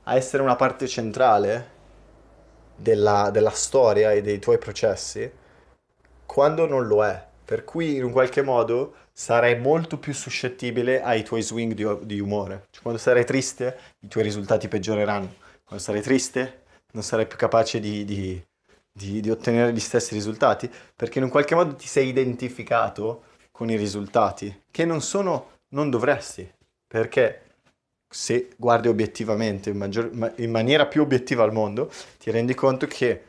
a 0.07 0.15
essere 0.15 0.43
una 0.43 0.57
parte 0.57 0.87
centrale 0.87 1.71
della, 2.75 3.29
della 3.31 3.51
storia 3.51 4.11
e 4.11 4.21
dei 4.21 4.39
tuoi 4.39 4.57
processi 4.57 5.31
quando 6.25 6.67
non 6.67 6.85
lo 6.85 7.05
è. 7.05 7.33
Per 7.45 7.63
cui 7.63 7.95
in 7.95 8.03
un 8.03 8.11
qualche 8.11 8.41
modo 8.41 8.95
sarai 9.11 9.57
molto 9.57 9.97
più 9.97 10.13
suscettibile 10.13 11.01
ai 11.01 11.23
tuoi 11.23 11.41
swing 11.41 11.73
di, 11.73 12.05
di 12.05 12.19
umore. 12.19 12.65
Cioè, 12.71 12.81
quando 12.81 12.99
sarai 12.99 13.23
triste, 13.23 13.77
i 13.99 14.07
tuoi 14.07 14.23
risultati 14.23 14.67
peggioreranno. 14.67 15.33
Quando 15.63 15.83
sarai 15.83 16.01
triste, 16.01 16.63
non 16.91 17.03
sarai 17.03 17.27
più 17.27 17.37
capace 17.37 17.79
di, 17.79 18.03
di, 18.03 18.43
di, 18.91 19.29
ottenere 19.29 19.71
gli 19.73 19.79
stessi 19.79 20.13
risultati, 20.13 20.69
perché 20.95 21.19
in 21.19 21.25
un 21.25 21.29
qualche 21.29 21.55
modo 21.55 21.75
ti 21.75 21.87
sei 21.87 22.07
identificato 22.07 23.23
con 23.51 23.69
i 23.69 23.77
risultati, 23.77 24.63
che 24.69 24.85
non 24.85 25.01
sono, 25.01 25.59
non 25.69 25.89
dovresti, 25.89 26.49
perché 26.87 27.41
se 28.09 28.49
guardi 28.57 28.87
obiettivamente, 28.87 29.69
in, 29.69 29.77
maggior, 29.77 30.33
in 30.37 30.51
maniera 30.51 30.85
più 30.87 31.01
obiettiva 31.01 31.43
al 31.43 31.53
mondo, 31.53 31.91
ti 32.17 32.31
rendi 32.31 32.53
conto 32.53 32.85
che 32.87 33.23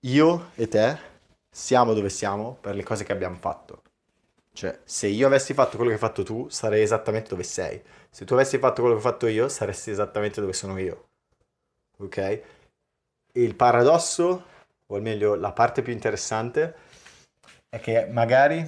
io 0.00 0.50
e 0.54 0.68
te 0.68 0.98
siamo 1.58 1.92
dove 1.92 2.08
siamo 2.08 2.56
per 2.60 2.76
le 2.76 2.84
cose 2.84 3.02
che 3.02 3.10
abbiamo 3.10 3.36
fatto. 3.36 3.82
Cioè, 4.52 4.78
se 4.84 5.08
io 5.08 5.26
avessi 5.26 5.54
fatto 5.54 5.74
quello 5.74 5.90
che 5.90 5.96
hai 5.96 6.00
fatto 6.00 6.22
tu, 6.22 6.48
sarei 6.48 6.82
esattamente 6.82 7.30
dove 7.30 7.42
sei. 7.42 7.82
Se 8.10 8.24
tu 8.24 8.34
avessi 8.34 8.58
fatto 8.58 8.80
quello 8.80 8.96
che 8.96 9.04
ho 9.04 9.10
fatto 9.10 9.26
io, 9.26 9.48
saresti 9.48 9.90
esattamente 9.90 10.40
dove 10.40 10.52
sono 10.52 10.78
io. 10.78 11.08
Ok? 11.98 12.42
Il 13.32 13.56
paradosso, 13.56 14.44
o 14.86 15.00
meglio, 15.00 15.34
la 15.34 15.50
parte 15.50 15.82
più 15.82 15.92
interessante, 15.92 16.76
è 17.68 17.80
che 17.80 18.06
magari 18.06 18.64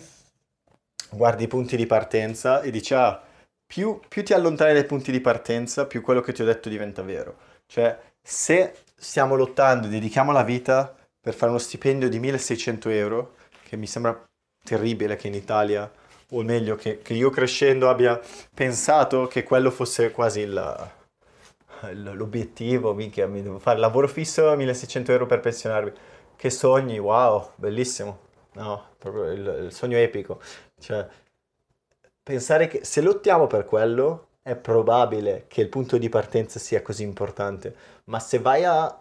guardi 1.11 1.45
i 1.45 1.49
punti 1.49 1.77
di 1.77 1.87
partenza 1.87 2.61
e 2.61 2.73
dici, 2.73 2.93
ah, 2.93 3.23
più, 3.65 4.01
più 4.09 4.25
ti 4.25 4.33
allontani 4.33 4.73
dai 4.73 4.85
punti 4.85 5.13
di 5.13 5.21
partenza, 5.21 5.87
più 5.87 6.03
quello 6.03 6.21
che 6.23 6.33
ti 6.33 6.43
ho 6.43 6.45
detto 6.45 6.69
diventa 6.69 7.03
vero. 7.03 7.37
Cioè, 7.67 7.97
se 8.21 8.75
stiamo 8.97 9.37
lottando 9.37 9.87
dedichiamo 9.87 10.33
la 10.33 10.43
vita 10.43 10.95
per 11.21 11.35
fare 11.35 11.51
uno 11.51 11.61
stipendio 11.61 12.09
di 12.09 12.19
1600 12.19 12.89
euro, 12.89 13.35
che 13.63 13.77
mi 13.77 13.87
sembra 13.87 14.19
terribile 14.63 15.17
che 15.17 15.29
in 15.29 15.35
Italia, 15.35 15.91
o 16.31 16.43
meglio 16.43 16.77
che, 16.77 17.03
che 17.03 17.15
io 17.15 17.31
crescendo 17.31 17.89
abbia 17.89 18.21
pensato 18.55 19.27
che 19.27 19.43
quello 19.43 19.71
fosse 19.71 20.11
quasi 20.11 20.41
il, 20.41 20.91
l'obiettivo, 21.93 22.95
minchia, 22.95 23.27
mi 23.27 23.43
devo 23.43 23.59
fare 23.59 23.79
lavoro 23.79 24.09
fisso 24.09 24.55
1600 24.55 25.13
euro 25.13 25.27
per 25.27 25.41
pensionarmi. 25.41 25.93
Che 26.37 26.51
sogni, 26.51 26.99
wow, 26.99 27.51
bellissimo. 27.57 28.29
No, 28.55 28.89
proprio 28.99 29.31
il, 29.31 29.65
il 29.65 29.73
sogno 29.73 29.97
epico. 29.99 30.41
Cioè, 30.79 31.07
pensare 32.23 32.69
che 32.69 32.85
se 32.85 33.01
lottiamo 33.01 33.47
per 33.47 33.65
quello 33.65 34.29
è 34.43 34.57
probabile 34.57 35.45
che 35.49 35.61
il 35.61 35.69
punto 35.69 35.99
di 35.99 36.09
partenza 36.09 36.59
sia 36.59 36.83
così 36.83 37.03
importante, 37.03 37.75
ma 38.05 38.19
se 38.19 38.39
vai 38.39 38.65
a 38.65 38.99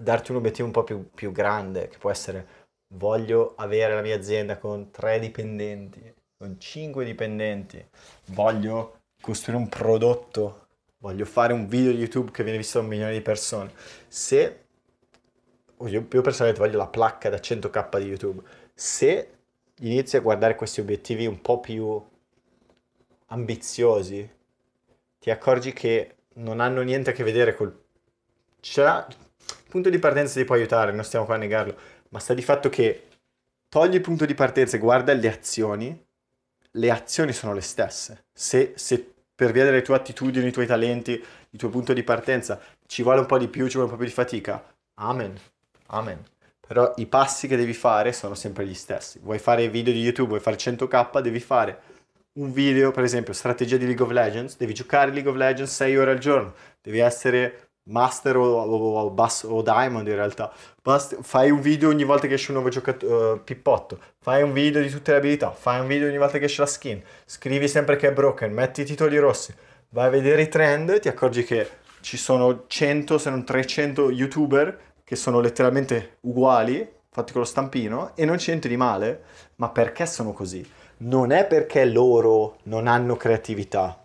darti 0.00 0.30
un 0.30 0.38
obiettivo 0.38 0.66
un 0.66 0.72
po' 0.72 0.84
più, 0.84 1.10
più 1.10 1.32
grande, 1.32 1.88
che 1.88 1.98
può 1.98 2.10
essere 2.10 2.66
voglio 2.92 3.54
avere 3.56 3.94
la 3.94 4.00
mia 4.00 4.16
azienda 4.16 4.56
con 4.56 4.90
tre 4.90 5.18
dipendenti, 5.18 6.14
con 6.36 6.58
cinque 6.58 7.04
dipendenti, 7.04 7.84
voglio 8.26 9.00
costruire 9.20 9.60
un 9.60 9.68
prodotto, 9.68 10.66
voglio 10.98 11.24
fare 11.24 11.52
un 11.52 11.66
video 11.66 11.92
di 11.92 11.98
YouTube 11.98 12.30
che 12.30 12.42
viene 12.42 12.58
visto 12.58 12.78
da 12.78 12.84
un 12.84 12.90
milione 12.90 13.12
di 13.12 13.20
persone. 13.20 13.72
Se 14.06 14.64
io, 15.80 16.06
io 16.10 16.20
personalmente 16.20 16.64
voglio 16.64 16.78
la 16.78 16.86
placca 16.86 17.28
da 17.28 17.36
100k 17.36 17.98
di 17.98 18.06
YouTube, 18.06 18.42
se 18.74 19.30
inizi 19.80 20.16
a 20.16 20.20
guardare 20.20 20.54
questi 20.54 20.80
obiettivi 20.80 21.26
un 21.26 21.40
po' 21.40 21.60
più 21.60 22.02
ambiziosi, 23.26 24.36
ti 25.18 25.30
accorgi 25.30 25.72
che 25.72 26.14
non 26.34 26.60
hanno 26.60 26.82
niente 26.82 27.10
a 27.10 27.12
che 27.12 27.24
vedere 27.24 27.54
col... 27.54 27.84
C'era... 28.60 29.06
Punto 29.68 29.90
di 29.90 29.98
partenza 29.98 30.38
ti 30.38 30.46
può 30.46 30.54
aiutare, 30.54 30.92
non 30.92 31.04
stiamo 31.04 31.26
qua 31.26 31.34
a 31.34 31.38
negarlo, 31.38 31.76
ma 32.08 32.18
sta 32.18 32.32
di 32.32 32.40
fatto 32.40 32.70
che 32.70 33.08
togli 33.68 33.96
il 33.96 34.00
punto 34.00 34.24
di 34.24 34.34
partenza 34.34 34.76
e 34.76 34.80
guarda 34.80 35.12
le 35.12 35.28
azioni, 35.28 36.06
le 36.70 36.90
azioni 36.90 37.32
sono 37.34 37.52
le 37.52 37.60
stesse. 37.60 38.24
Se, 38.32 38.72
se 38.76 39.12
per 39.34 39.52
via 39.52 39.64
delle 39.64 39.82
tue 39.82 39.94
attitudini, 39.94 40.46
i 40.46 40.52
tuoi 40.52 40.66
talenti, 40.66 41.12
il 41.50 41.58
tuo 41.58 41.68
punto 41.68 41.92
di 41.92 42.02
partenza 42.02 42.58
ci 42.86 43.02
vuole 43.02 43.20
un 43.20 43.26
po' 43.26 43.36
di 43.36 43.48
più, 43.48 43.66
ci 43.66 43.74
vuole 43.74 43.84
un 43.84 43.90
po' 43.90 43.98
più 43.98 44.06
di 44.06 44.12
fatica, 44.12 44.64
amen, 44.94 45.38
amen. 45.88 46.24
Però 46.66 46.94
i 46.96 47.06
passi 47.06 47.46
che 47.46 47.56
devi 47.56 47.74
fare 47.74 48.12
sono 48.14 48.34
sempre 48.34 48.66
gli 48.66 48.74
stessi. 48.74 49.18
Vuoi 49.18 49.38
fare 49.38 49.68
video 49.68 49.92
di 49.92 50.00
YouTube, 50.00 50.28
vuoi 50.28 50.40
fare 50.40 50.56
100k, 50.56 51.20
devi 51.20 51.40
fare 51.40 51.80
un 52.38 52.52
video, 52.52 52.90
per 52.90 53.04
esempio, 53.04 53.34
strategia 53.34 53.76
di 53.76 53.84
League 53.84 54.04
of 54.04 54.12
Legends, 54.12 54.56
devi 54.56 54.72
giocare 54.72 55.12
League 55.12 55.30
of 55.30 55.36
Legends 55.36 55.74
6 55.74 55.96
ore 55.96 56.10
al 56.12 56.18
giorno, 56.18 56.54
devi 56.80 56.98
essere 56.98 57.67
Master 57.88 58.36
o, 58.36 58.44
o, 58.44 59.00
o, 59.00 59.10
Bass, 59.10 59.44
o 59.44 59.62
Diamond 59.62 60.06
in 60.06 60.14
realtà. 60.14 60.52
Basta, 60.82 61.16
fai 61.22 61.50
un 61.50 61.60
video 61.60 61.88
ogni 61.88 62.04
volta 62.04 62.26
che 62.26 62.34
esce 62.34 62.50
un 62.50 62.56
nuovo 62.56 62.70
giocatore, 62.70 63.14
uh, 63.14 63.44
pippotto. 63.44 63.98
Fai 64.18 64.42
un 64.42 64.52
video 64.52 64.80
di 64.80 64.88
tutte 64.88 65.12
le 65.12 65.18
abilità. 65.18 65.50
Fai 65.50 65.80
un 65.80 65.86
video 65.86 66.08
ogni 66.08 66.18
volta 66.18 66.38
che 66.38 66.44
esce 66.44 66.60
la 66.60 66.66
skin. 66.66 67.02
Scrivi 67.24 67.68
sempre 67.68 67.96
che 67.96 68.08
è 68.08 68.12
broken. 68.12 68.52
Metti 68.52 68.82
i 68.82 68.84
titoli 68.84 69.18
rossi. 69.18 69.54
Vai 69.90 70.06
a 70.06 70.10
vedere 70.10 70.42
i 70.42 70.48
trend. 70.48 71.00
Ti 71.00 71.08
accorgi 71.08 71.44
che 71.44 71.68
ci 72.00 72.16
sono 72.16 72.64
100 72.66 73.18
se 73.18 73.30
non 73.30 73.44
300 73.44 74.10
youtuber 74.10 74.78
che 75.04 75.16
sono 75.16 75.40
letteralmente 75.40 76.18
uguali, 76.20 76.86
fatti 77.10 77.32
con 77.32 77.40
lo 77.40 77.46
stampino, 77.46 78.12
e 78.14 78.26
non 78.26 78.36
c'è 78.36 78.50
niente 78.50 78.68
di 78.68 78.76
male. 78.76 79.22
Ma 79.56 79.70
perché 79.70 80.04
sono 80.04 80.32
così? 80.32 80.66
Non 80.98 81.32
è 81.32 81.46
perché 81.46 81.84
loro 81.86 82.58
non 82.64 82.86
hanno 82.86 83.16
creatività 83.16 84.02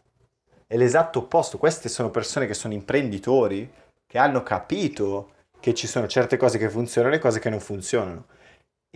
è 0.67 0.77
l'esatto 0.77 1.19
opposto. 1.19 1.57
Queste 1.57 1.89
sono 1.89 2.09
persone 2.09 2.47
che 2.47 2.53
sono 2.53 2.73
imprenditori, 2.73 3.71
che 4.05 4.17
hanno 4.17 4.43
capito 4.43 5.31
che 5.59 5.73
ci 5.73 5.87
sono 5.87 6.07
certe 6.07 6.37
cose 6.37 6.57
che 6.57 6.69
funzionano 6.69 7.15
e 7.15 7.19
cose 7.19 7.39
che 7.39 7.49
non 7.49 7.59
funzionano. 7.59 8.25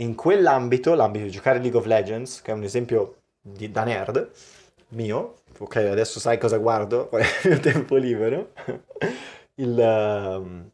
In 0.01 0.15
quell'ambito, 0.15 0.93
l'ambito 0.93 1.25
di 1.25 1.31
giocare 1.31 1.59
League 1.59 1.79
of 1.79 1.85
Legends, 1.85 2.41
che 2.41 2.51
è 2.51 2.53
un 2.53 2.63
esempio 2.63 3.21
di, 3.41 3.71
da 3.71 3.83
nerd 3.83 4.31
mio, 4.89 5.41
ok, 5.57 5.75
adesso 5.77 6.19
sai 6.19 6.37
cosa 6.37 6.57
guardo 6.57 7.09
nel 7.13 7.25
mio 7.43 7.59
tempo 7.59 7.95
libero, 7.95 8.51
il, 9.55 9.71
uh, 9.71 10.69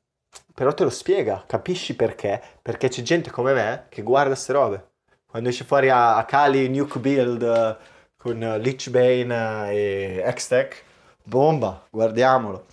però 0.54 0.74
te 0.74 0.84
lo 0.84 0.90
spiega, 0.90 1.44
capisci 1.48 1.96
perché? 1.96 2.42
Perché 2.62 2.90
c'è 2.90 3.02
gente 3.02 3.32
come 3.32 3.54
me 3.54 3.86
che 3.90 4.02
guarda 4.02 4.34
queste 4.34 4.54
robe. 4.54 4.92
Quando 5.26 5.50
esce 5.50 5.64
fuori 5.64 5.90
a, 5.90 6.18
a 6.18 6.26
Kali 6.26 6.70
Nuke 6.70 7.00
Build 7.00 7.78
con 8.24 8.42
uh, 8.42 8.58
Lich 8.58 8.90
Bane 8.90 9.70
e 9.74 10.34
X-Tech, 10.34 10.82
bomba, 11.24 11.86
guardiamolo. 11.90 12.66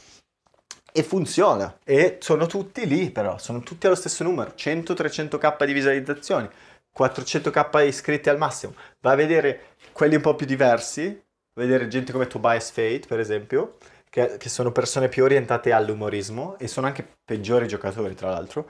E 0.92 1.02
funziona. 1.02 1.76
E 1.84 2.18
sono 2.20 2.46
tutti 2.46 2.86
lì 2.86 3.10
però, 3.10 3.36
sono 3.38 3.58
tutti 3.60 3.86
allo 3.86 3.96
stesso 3.96 4.22
numero, 4.22 4.52
100-300k 4.56 5.64
di 5.64 5.72
visualizzazioni, 5.72 6.48
400k 6.96 7.84
iscritti 7.84 8.28
al 8.28 8.38
massimo. 8.38 8.74
Va 9.00 9.10
a 9.10 9.16
vedere 9.16 9.74
quelli 9.90 10.14
un 10.14 10.20
po' 10.20 10.36
più 10.36 10.46
diversi, 10.46 11.20
vedere 11.54 11.88
gente 11.88 12.12
come 12.12 12.28
Tobias 12.28 12.70
Fate 12.70 13.02
per 13.08 13.18
esempio, 13.18 13.78
che, 14.08 14.36
che 14.38 14.48
sono 14.48 14.70
persone 14.70 15.08
più 15.08 15.24
orientate 15.24 15.72
all'umorismo 15.72 16.58
e 16.58 16.68
sono 16.68 16.86
anche 16.86 17.04
peggiori 17.24 17.66
giocatori 17.66 18.14
tra 18.14 18.30
l'altro, 18.30 18.68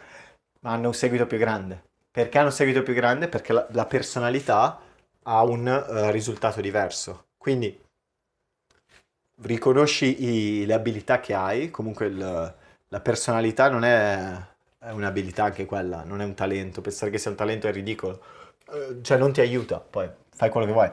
ma 0.61 0.73
hanno 0.73 0.89
un 0.89 0.95
seguito 0.95 1.27
più 1.27 1.37
grande. 1.37 1.83
Perché 2.11 2.39
hanno 2.39 2.49
un 2.49 2.55
seguito 2.55 2.83
più 2.83 2.95
grande? 2.95 3.29
Perché 3.29 3.53
la, 3.53 3.67
la 3.71 3.85
personalità 3.85 4.81
ha 5.25 5.43
un 5.43 5.67
uh, 5.67 6.11
risultato 6.11 6.61
diverso. 6.61 7.27
Quindi 7.37 7.79
riconosci 9.43 10.25
i, 10.25 10.67
le 10.67 10.75
abilità 10.75 11.21
che 11.21 11.35
hai, 11.35 11.71
comunque 11.71 12.07
il, 12.07 12.55
la 12.89 13.01
personalità 13.01 13.69
non 13.69 13.85
è, 13.85 14.37
è, 14.79 14.91
un'abilità 14.91 15.45
anche 15.45 15.65
quella, 15.65 16.03
non 16.05 16.21
è 16.21 16.25
un 16.25 16.35
talento, 16.35 16.81
pensare 16.81 17.11
che 17.11 17.19
sia 17.19 17.31
un 17.31 17.37
talento 17.37 17.67
è 17.69 17.73
ridicolo, 17.73 18.23
uh, 18.69 19.01
cioè 19.01 19.19
non 19.19 19.33
ti 19.33 19.41
aiuta, 19.41 19.79
poi 19.79 20.09
fai 20.35 20.51
quello 20.51 20.67
che 20.67 20.73
vuoi 20.73 20.91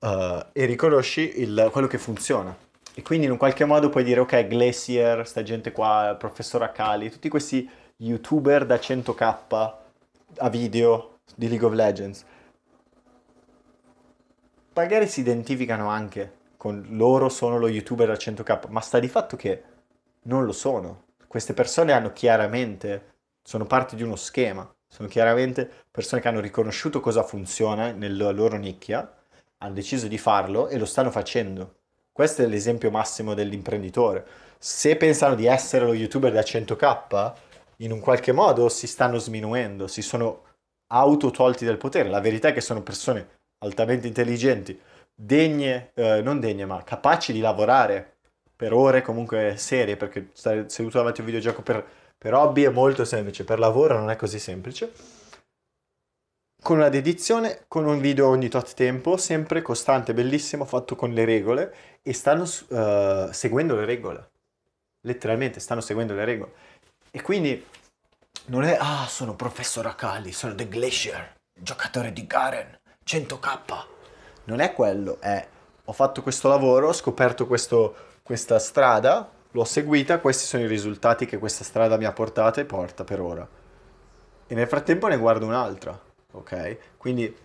uh, 0.00 0.46
e 0.52 0.64
riconosci 0.64 1.40
il, 1.40 1.68
quello 1.72 1.86
che 1.86 1.98
funziona. 1.98 2.56
E 2.94 3.02
quindi 3.02 3.26
in 3.26 3.32
un 3.32 3.38
qualche 3.38 3.64
modo 3.64 3.88
puoi 3.88 4.04
dire 4.04 4.20
ok, 4.20 4.46
Glacier, 4.48 5.26
sta 5.26 5.42
gente 5.42 5.72
qua, 5.72 6.16
professor 6.18 6.62
Akali, 6.62 7.10
tutti 7.10 7.28
questi 7.28 7.68
youtuber 7.96 8.66
da 8.66 8.76
100k 8.76 9.74
a 10.36 10.48
video 10.48 11.18
di 11.34 11.48
League 11.48 11.66
of 11.66 11.72
Legends, 11.72 12.24
magari 14.80 15.06
si 15.06 15.20
identificano 15.20 15.88
anche 15.88 16.38
con 16.56 16.86
loro 16.90 17.28
sono 17.28 17.58
lo 17.58 17.68
youtuber 17.68 18.06
da 18.06 18.14
100k, 18.14 18.68
ma 18.68 18.80
sta 18.80 18.98
di 18.98 19.08
fatto 19.08 19.36
che 19.36 19.62
non 20.22 20.46
lo 20.46 20.52
sono. 20.52 21.04
Queste 21.26 21.52
persone 21.52 21.92
hanno 21.92 22.12
chiaramente, 22.12 23.14
sono 23.42 23.66
parte 23.66 23.94
di 23.94 24.02
uno 24.02 24.16
schema, 24.16 24.70
sono 24.86 25.08
chiaramente 25.08 25.70
persone 25.90 26.20
che 26.20 26.28
hanno 26.28 26.40
riconosciuto 26.40 27.00
cosa 27.00 27.22
funziona 27.22 27.92
nella 27.92 28.30
loro 28.30 28.56
nicchia, 28.56 29.10
hanno 29.58 29.74
deciso 29.74 30.08
di 30.08 30.18
farlo 30.18 30.68
e 30.68 30.78
lo 30.78 30.86
stanno 30.86 31.10
facendo. 31.10 31.76
Questo 32.10 32.42
è 32.42 32.46
l'esempio 32.46 32.90
massimo 32.90 33.34
dell'imprenditore. 33.34 34.26
Se 34.58 34.96
pensano 34.96 35.34
di 35.34 35.46
essere 35.46 35.84
lo 35.84 35.94
youtuber 35.94 36.32
da 36.32 36.40
100k, 36.40 37.32
in 37.76 37.92
un 37.92 38.00
qualche 38.00 38.32
modo 38.32 38.68
si 38.68 38.86
stanno 38.86 39.18
sminuendo, 39.18 39.86
si 39.86 40.02
sono 40.02 40.44
auto 40.88 41.30
tolti 41.30 41.64
del 41.64 41.78
potere. 41.78 42.08
La 42.08 42.20
verità 42.20 42.48
è 42.48 42.52
che 42.52 42.60
sono 42.60 42.82
persone 42.82 43.39
altamente 43.62 44.06
intelligenti, 44.06 44.78
degne, 45.14 45.90
eh, 45.94 46.22
non 46.22 46.40
degne, 46.40 46.64
ma 46.64 46.82
capaci 46.82 47.32
di 47.32 47.40
lavorare 47.40 48.16
per 48.54 48.72
ore 48.72 49.02
comunque 49.02 49.54
serie, 49.56 49.96
perché 49.96 50.30
stare 50.32 50.68
seduto 50.68 50.98
davanti 50.98 51.20
a 51.20 51.24
un 51.24 51.30
videogioco 51.30 51.62
per, 51.62 51.86
per 52.16 52.34
hobby 52.34 52.64
è 52.64 52.68
molto 52.68 53.04
semplice, 53.04 53.44
per 53.44 53.58
lavoro 53.58 53.98
non 53.98 54.10
è 54.10 54.16
così 54.16 54.38
semplice. 54.38 54.92
Con 56.62 56.76
una 56.76 56.90
dedizione, 56.90 57.64
con 57.68 57.86
un 57.86 58.00
video 58.00 58.28
ogni 58.28 58.48
tot 58.48 58.74
tempo, 58.74 59.16
sempre 59.16 59.62
costante, 59.62 60.12
bellissimo, 60.12 60.66
fatto 60.66 60.94
con 60.94 61.12
le 61.12 61.24
regole 61.24 61.74
e 62.02 62.12
stanno 62.12 62.42
uh, 62.42 63.32
seguendo 63.32 63.74
le 63.76 63.86
regole. 63.86 64.30
Letteralmente 65.06 65.58
stanno 65.58 65.80
seguendo 65.80 66.12
le 66.12 66.24
regole. 66.26 66.52
E 67.10 67.22
quindi 67.22 67.64
non 68.46 68.64
è, 68.64 68.76
ah, 68.78 69.06
sono 69.08 69.34
professor 69.34 69.86
Akali, 69.86 70.32
sono 70.32 70.54
The 70.54 70.68
Glacier, 70.68 71.34
giocatore 71.54 72.12
di 72.12 72.26
Garen, 72.26 72.79
100k. 73.10 73.84
Non 74.44 74.60
è 74.60 74.72
quello, 74.72 75.20
è 75.20 75.44
ho 75.84 75.92
fatto 75.92 76.22
questo 76.22 76.48
lavoro, 76.48 76.88
ho 76.88 76.92
scoperto 76.92 77.48
questo, 77.48 77.94
questa 78.22 78.60
strada, 78.60 79.28
l'ho 79.50 79.64
seguita, 79.64 80.20
questi 80.20 80.44
sono 80.44 80.62
i 80.62 80.68
risultati 80.68 81.26
che 81.26 81.38
questa 81.38 81.64
strada 81.64 81.96
mi 81.96 82.04
ha 82.04 82.12
portato 82.12 82.60
e 82.60 82.64
porta 82.64 83.02
per 83.02 83.20
ora. 83.20 83.48
E 84.46 84.54
nel 84.54 84.68
frattempo 84.68 85.08
ne 85.08 85.16
guardo 85.16 85.46
un'altra, 85.46 85.98
ok? 86.30 86.76
Quindi 86.96 87.36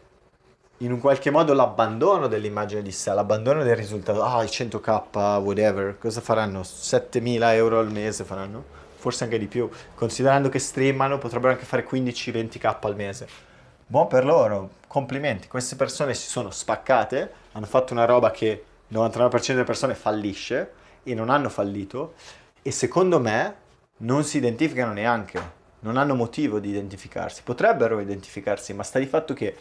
in 0.80 0.92
un 0.92 1.00
qualche 1.00 1.32
modo 1.32 1.54
l'abbandono 1.54 2.28
dell'immagine 2.28 2.84
di 2.84 2.92
sé, 2.92 3.12
l'abbandono 3.14 3.64
del 3.64 3.76
risultato, 3.76 4.22
ah, 4.22 4.44
i 4.44 4.48
100k, 4.48 5.42
whatever, 5.42 5.98
cosa 5.98 6.22
faranno? 6.22 6.62
7000 6.62 7.56
euro 7.56 7.80
al 7.80 7.92
mese 7.92 8.24
faranno? 8.24 8.64
Forse 8.98 9.24
anche 9.24 9.40
di 9.40 9.48
più, 9.48 9.68
considerando 9.96 10.50
che 10.50 10.60
streamano 10.60 11.18
potrebbero 11.18 11.54
anche 11.54 11.66
fare 11.66 11.88
15-20k 11.88 12.78
al 12.82 12.96
mese. 12.96 13.54
Buon 13.88 14.08
per 14.08 14.26
loro, 14.26 14.72
complimenti, 14.88 15.48
queste 15.48 15.76
persone 15.76 16.16
si 16.16 16.28
sono 16.28 16.50
spaccate, 16.50 17.32
hanno 17.52 17.68
fatto 17.68 17.94
una 17.94 18.06
roba 18.06 18.32
che 18.32 18.64
il 18.88 18.98
99% 18.98 19.46
delle 19.50 19.64
persone 19.64 19.94
fallisce 19.94 20.72
e 21.04 21.14
non 21.14 21.30
hanno 21.30 21.50
fallito 21.50 22.16
e 22.64 22.72
secondo 22.72 23.20
me 23.20 23.56
non 23.98 24.24
si 24.24 24.38
identificano 24.38 24.92
neanche, 24.92 25.40
non 25.82 25.98
hanno 25.98 26.16
motivo 26.16 26.58
di 26.58 26.70
identificarsi, 26.70 27.44
potrebbero 27.44 28.00
identificarsi, 28.00 28.74
ma 28.74 28.82
sta 28.82 28.98
di 28.98 29.06
fatto 29.06 29.36
che 29.36 29.56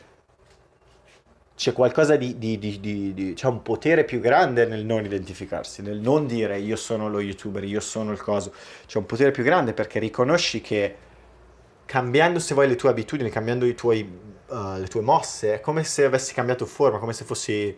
c'è 1.54 1.74
qualcosa 1.74 2.16
di, 2.16 2.38
di, 2.38 2.58
di, 2.58 2.80
di, 2.80 3.32
c'è 3.34 3.46
un 3.46 3.60
potere 3.60 4.04
più 4.04 4.20
grande 4.20 4.64
nel 4.64 4.86
non 4.86 5.04
identificarsi, 5.04 5.82
nel 5.82 5.98
non 5.98 6.26
dire 6.26 6.58
io 6.58 6.76
sono 6.76 7.10
lo 7.10 7.20
youtuber, 7.20 7.62
io 7.62 7.80
sono 7.80 8.10
il 8.10 8.22
coso, 8.22 8.54
c'è 8.86 8.96
un 8.96 9.04
potere 9.04 9.32
più 9.32 9.42
grande 9.44 9.74
perché 9.74 9.98
riconosci 9.98 10.62
che 10.62 10.96
cambiando 11.94 12.40
se 12.40 12.54
vuoi 12.54 12.66
le 12.66 12.74
tue 12.74 12.88
abitudini, 12.88 13.30
cambiando 13.30 13.72
tuoi, 13.76 14.02
uh, 14.48 14.78
le 14.78 14.88
tue 14.88 15.00
mosse, 15.00 15.54
è 15.54 15.60
come 15.60 15.84
se 15.84 16.04
avessi 16.04 16.34
cambiato 16.34 16.66
forma, 16.66 16.98
come 16.98 17.12
se 17.12 17.24
fossi 17.24 17.72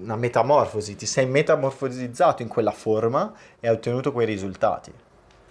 una 0.00 0.14
metamorfosi, 0.14 0.94
ti 0.94 1.06
sei 1.06 1.24
metamorfosizzato 1.24 2.42
in 2.42 2.48
quella 2.48 2.70
forma 2.70 3.32
e 3.58 3.66
hai 3.66 3.72
ottenuto 3.72 4.12
quei 4.12 4.26
risultati. 4.26 4.92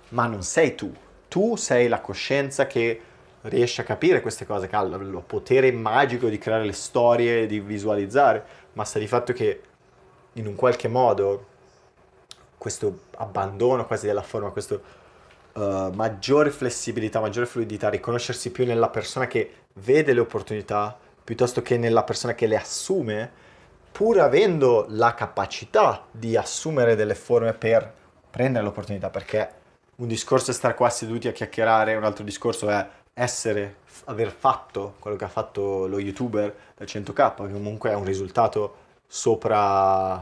Ma 0.09 0.27
non 0.27 0.43
sei 0.43 0.75
tu, 0.75 0.93
tu 1.27 1.55
sei 1.55 1.87
la 1.87 1.99
coscienza 1.99 2.67
che 2.67 3.01
riesce 3.41 3.81
a 3.81 3.85
capire 3.85 4.21
queste 4.21 4.45
cose, 4.45 4.67
che 4.67 4.75
ha 4.75 4.83
il 4.83 5.23
potere 5.25 5.71
magico 5.71 6.29
di 6.29 6.37
creare 6.37 6.65
le 6.65 6.73
storie, 6.73 7.47
di 7.47 7.59
visualizzare, 7.59 8.45
ma 8.73 8.83
sta 8.83 8.99
di 8.99 9.07
fatto 9.07 9.33
che 9.33 9.61
in 10.33 10.45
un 10.45 10.53
qualche 10.53 10.87
modo 10.87 11.45
questo 12.55 13.05
abbandono 13.17 13.87
quasi 13.87 14.05
della 14.05 14.21
forma, 14.21 14.51
questa 14.51 14.79
uh, 15.53 15.91
maggiore 15.93 16.51
flessibilità, 16.51 17.19
maggiore 17.19 17.45
fluidità, 17.45 17.89
riconoscersi 17.89 18.51
più 18.51 18.65
nella 18.65 18.89
persona 18.89 19.27
che 19.27 19.51
vede 19.73 20.13
le 20.13 20.19
opportunità 20.19 20.97
piuttosto 21.29 21.61
che 21.61 21.77
nella 21.77 22.01
persona 22.01 22.33
che 22.33 22.47
le 22.47 22.57
assume, 22.57 23.31
pur 23.91 24.19
avendo 24.19 24.87
la 24.89 25.13
capacità 25.13 26.03
di 26.09 26.35
assumere 26.35 26.95
delle 26.95 27.13
forme 27.13 27.53
per 27.53 27.93
prendere 28.31 28.63
l'opportunità, 28.63 29.11
perché 29.11 29.49
un 29.97 30.07
discorso 30.07 30.49
è 30.49 30.55
stare 30.55 30.73
qua 30.73 30.89
seduti 30.89 31.27
a 31.27 31.31
chiacchierare, 31.31 31.93
un 31.93 32.03
altro 32.03 32.23
discorso 32.23 32.67
è 32.67 32.87
essere, 33.13 33.75
aver 34.05 34.31
fatto 34.31 34.95
quello 34.97 35.17
che 35.17 35.25
ha 35.25 35.29
fatto 35.29 35.85
lo 35.85 35.99
youtuber 35.99 36.55
da 36.75 36.85
100k, 36.85 37.35
che 37.45 37.51
comunque 37.51 37.91
è 37.91 37.93
un 37.93 38.05
risultato 38.05 38.75
sopra, 39.05 40.13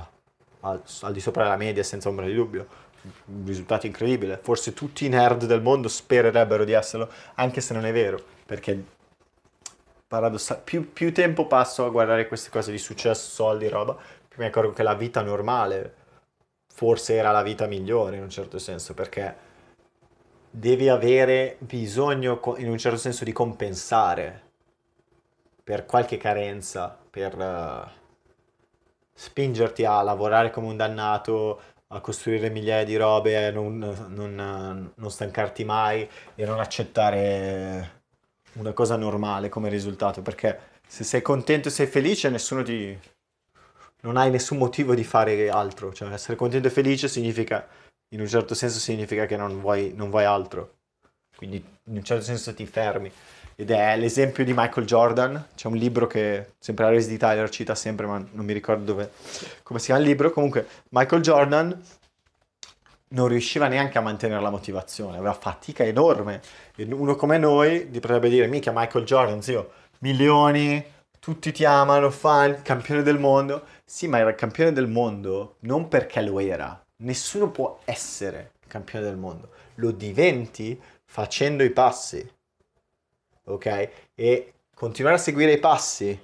al, 0.59 0.81
al 1.01 1.13
di 1.13 1.21
sopra 1.21 1.43
della 1.43 1.55
media 1.55 1.83
senza 1.83 2.09
ombra 2.09 2.25
di 2.25 2.33
dubbio, 2.33 2.67
un 3.25 3.45
risultato 3.45 3.85
incredibile. 3.85 4.39
Forse 4.41 4.73
tutti 4.73 5.05
i 5.05 5.09
nerd 5.09 5.45
del 5.45 5.61
mondo 5.61 5.87
spererebbero 5.87 6.63
di 6.63 6.71
esserlo, 6.73 7.09
anche 7.35 7.61
se 7.61 7.73
non 7.73 7.85
è 7.85 7.91
vero, 7.91 8.21
perché 8.45 8.83
paradossal- 10.07 10.61
più, 10.61 10.93
più 10.93 11.13
tempo 11.13 11.47
passo 11.47 11.85
a 11.85 11.89
guardare 11.89 12.27
queste 12.27 12.49
cose 12.49 12.71
di 12.71 12.77
successo, 12.77 13.29
soldi, 13.29 13.67
roba, 13.67 13.95
più 14.27 14.41
mi 14.41 14.45
accorgo 14.45 14.73
che 14.73 14.83
la 14.83 14.95
vita 14.95 15.21
normale 15.21 16.05
forse 16.77 17.15
era 17.15 17.31
la 17.31 17.41
vita 17.41 17.65
migliore 17.65 18.17
in 18.17 18.21
un 18.21 18.29
certo 18.29 18.59
senso, 18.59 18.93
perché 18.93 19.45
devi 20.49 20.89
avere 20.89 21.57
bisogno 21.59 22.39
in 22.57 22.69
un 22.69 22.77
certo 22.77 22.97
senso 22.97 23.23
di 23.23 23.31
compensare 23.31 24.43
per 25.63 25.85
qualche 25.85 26.17
carenza, 26.17 26.97
per 27.09 27.35
uh, 27.35 27.89
spingerti 29.13 29.85
a 29.85 30.01
lavorare 30.03 30.51
come 30.51 30.67
un 30.67 30.77
dannato, 30.77 31.61
a 31.89 32.01
costruire 32.01 32.49
migliaia 32.49 32.83
di 32.83 32.95
robe, 32.97 33.51
non, 33.51 33.77
non, 34.09 34.91
non 34.93 35.11
stancarti 35.11 35.63
mai 35.63 36.07
e 36.35 36.45
non 36.45 36.59
accettare 36.59 38.03
una 38.53 38.73
cosa 38.73 38.95
normale 38.95 39.49
come 39.49 39.69
risultato, 39.69 40.21
perché 40.21 40.75
se 40.87 41.03
sei 41.03 41.21
contento 41.21 41.67
e 41.67 41.71
sei 41.71 41.87
felice 41.87 42.29
nessuno 42.29 42.63
ti... 42.63 42.97
non 44.01 44.17
hai 44.17 44.29
nessun 44.29 44.57
motivo 44.57 44.95
di 44.95 45.03
fare 45.03 45.49
altro, 45.49 45.93
cioè 45.93 46.11
essere 46.11 46.35
contento 46.37 46.67
e 46.67 46.71
felice 46.71 47.07
significa 47.07 47.67
in 48.09 48.21
un 48.21 48.27
certo 48.27 48.53
senso 48.53 48.79
significa 48.79 49.25
che 49.25 49.35
non 49.35 49.59
vuoi, 49.59 49.93
non 49.93 50.09
vuoi 50.09 50.23
altro. 50.23 50.75
Quindi 51.35 51.57
in 51.57 51.97
un 51.97 52.03
certo 52.03 52.23
senso 52.23 52.53
ti 52.53 52.65
fermi. 52.65 53.11
Ed 53.59 53.71
è 53.71 53.97
l'esempio 53.97 54.43
di 54.45 54.53
Michael 54.55 54.85
Jordan. 54.85 55.47
C'è 55.55 55.67
un 55.67 55.77
libro 55.77 56.05
che 56.05 56.53
sempre 56.59 56.85
la 56.85 56.91
Resi 56.91 57.09
di 57.09 57.17
Tyler 57.17 57.49
cita 57.49 57.73
sempre, 57.73 58.05
ma 58.05 58.23
non 58.31 58.45
mi 58.45 58.53
ricordo 58.53 58.83
dove, 58.83 59.11
come 59.63 59.79
si 59.79 59.85
chiama 59.85 59.99
il 59.99 60.05
libro. 60.05 60.29
Comunque, 60.29 60.67
Michael 60.89 61.23
Jordan 61.23 61.83
non 63.09 63.27
riusciva 63.27 63.67
neanche 63.67 63.97
a 63.97 64.01
mantenere 64.01 64.41
la 64.41 64.51
motivazione, 64.51 65.17
aveva 65.17 65.33
fatica 65.33 65.83
enorme. 65.83 66.39
E 66.75 66.83
uno 66.83 67.15
come 67.15 67.39
noi 67.39 67.85
potrebbe 67.85 68.29
dire, 68.29 68.45
mica 68.45 68.71
Michael 68.71 69.05
Jordan, 69.05 69.41
zio, 69.41 69.71
milioni, 70.01 70.85
tutti 71.19 71.51
ti 71.51 71.65
amano, 71.65 72.11
fan, 72.11 72.61
campione 72.61 73.01
del 73.01 73.17
mondo. 73.17 73.63
Sì, 73.83 74.07
ma 74.07 74.19
era 74.19 74.29
il 74.29 74.35
campione 74.35 74.71
del 74.71 74.87
mondo 74.87 75.55
non 75.61 75.87
perché 75.87 76.21
lo 76.21 76.39
era, 76.39 76.79
nessuno 76.97 77.49
può 77.49 77.79
essere 77.85 78.51
campione 78.67 79.03
del 79.03 79.17
mondo, 79.17 79.49
lo 79.75 79.89
diventi 79.89 80.79
facendo 81.05 81.63
i 81.63 81.71
passi, 81.71 82.29
ok? 83.47 83.89
E 84.15 84.53
continuare 84.73 85.15
a 85.17 85.19
seguire 85.19 85.53
i 85.53 85.59
passi 85.59 86.19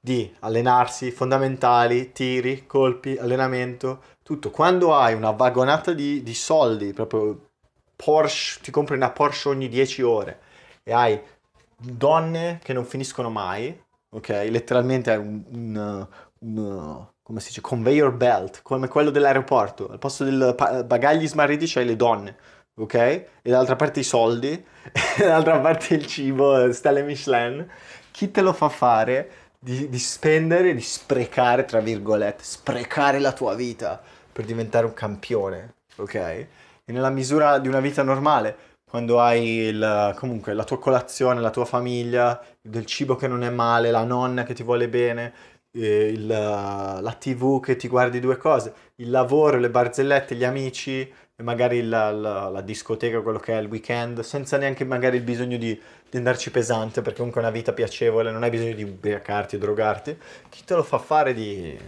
di 0.00 0.32
allenarsi, 0.40 1.10
fondamentali, 1.10 2.12
tiri, 2.12 2.66
colpi, 2.66 3.16
allenamento, 3.16 4.02
tutto. 4.22 4.50
Quando 4.50 4.94
hai 4.94 5.14
una 5.14 5.32
vagonata 5.32 5.92
di, 5.92 6.22
di 6.22 6.34
soldi, 6.34 6.92
proprio 6.92 7.46
Porsche, 7.96 8.60
ti 8.62 8.70
compri 8.70 8.94
una 8.94 9.10
Porsche 9.10 9.48
ogni 9.48 9.68
10 9.68 10.02
ore 10.02 10.40
e 10.84 10.92
hai 10.92 11.20
donne 11.76 12.60
che 12.62 12.72
non 12.72 12.84
finiscono 12.84 13.28
mai, 13.28 13.76
ok? 14.10 14.28
Letteralmente 14.48 15.12
è 15.12 15.16
un, 15.16 15.42
un, 15.50 16.06
un 16.38 17.06
come 17.28 17.40
si 17.40 17.48
dice, 17.48 17.60
conveyor 17.60 18.12
belt, 18.12 18.62
come 18.62 18.88
quello 18.88 19.10
dell'aeroporto. 19.10 19.88
Al 19.90 19.98
posto 19.98 20.24
del 20.24 20.54
bagagli 20.86 21.28
smarriti 21.28 21.66
c'hai 21.66 21.84
le 21.84 21.94
donne, 21.94 22.36
ok? 22.78 22.94
E 22.94 23.26
dall'altra 23.42 23.76
parte 23.76 24.00
i 24.00 24.04
soldi, 24.04 24.50
e 24.50 24.64
dall'altra 25.18 25.58
parte 25.60 25.94
il 25.94 26.06
cibo, 26.06 26.72
stelle 26.72 27.02
Michelin. 27.02 27.66
Chi 28.10 28.30
te 28.30 28.40
lo 28.40 28.52
fa 28.52 28.68
fare 28.68 29.30
di, 29.58 29.88
di 29.88 29.98
spendere, 29.98 30.74
di 30.74 30.80
sprecare, 30.80 31.64
tra 31.64 31.80
virgolette, 31.80 32.42
sprecare 32.42 33.18
la 33.18 33.32
tua 33.32 33.54
vita 33.54 34.00
per 34.32 34.44
diventare 34.44 34.86
un 34.86 34.94
campione, 34.94 35.74
ok? 35.96 36.14
E 36.14 36.48
nella 36.86 37.10
misura 37.10 37.58
di 37.58 37.68
una 37.68 37.80
vita 37.80 38.02
normale, 38.02 38.56
quando 38.88 39.20
hai 39.20 39.44
il, 39.44 40.14
comunque 40.16 40.54
la 40.54 40.64
tua 40.64 40.78
colazione, 40.78 41.40
la 41.40 41.50
tua 41.50 41.64
famiglia, 41.64 42.42
del 42.60 42.86
cibo 42.86 43.16
che 43.16 43.28
non 43.28 43.42
è 43.42 43.50
male, 43.50 43.90
la 43.90 44.04
nonna 44.04 44.44
che 44.44 44.54
ti 44.54 44.62
vuole 44.62 44.88
bene, 44.88 45.32
il, 45.72 46.26
la 46.26 47.16
tv 47.18 47.60
che 47.60 47.76
ti 47.76 47.88
guardi 47.88 48.20
due 48.20 48.36
cose, 48.36 48.72
il 48.96 49.10
lavoro, 49.10 49.58
le 49.58 49.70
barzellette, 49.70 50.34
gli 50.34 50.44
amici 50.44 51.12
magari 51.42 51.82
la, 51.82 52.10
la, 52.10 52.48
la, 52.48 52.60
discoteca, 52.60 53.20
quello 53.20 53.38
che 53.38 53.52
è 53.56 53.60
il 53.60 53.68
weekend, 53.68 54.20
senza 54.20 54.56
neanche 54.56 54.84
magari 54.84 55.16
il 55.16 55.22
bisogno 55.22 55.56
di, 55.56 55.80
di, 56.08 56.16
andarci 56.16 56.50
pesante, 56.50 57.00
perché 57.00 57.18
comunque 57.18 57.40
è 57.40 57.44
una 57.44 57.52
vita 57.52 57.72
piacevole, 57.72 58.30
non 58.30 58.42
hai 58.42 58.50
bisogno 58.50 58.74
di 58.74 58.82
ubriacarti 58.82 59.58
drogarti, 59.58 60.18
chi 60.48 60.64
te 60.64 60.74
lo 60.74 60.82
fa 60.82 60.98
fare 60.98 61.34
di 61.34 61.78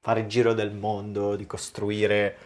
fare 0.00 0.20
il 0.20 0.26
giro 0.26 0.54
del 0.54 0.72
mondo, 0.72 1.36
di 1.36 1.46
costruire 1.46 2.36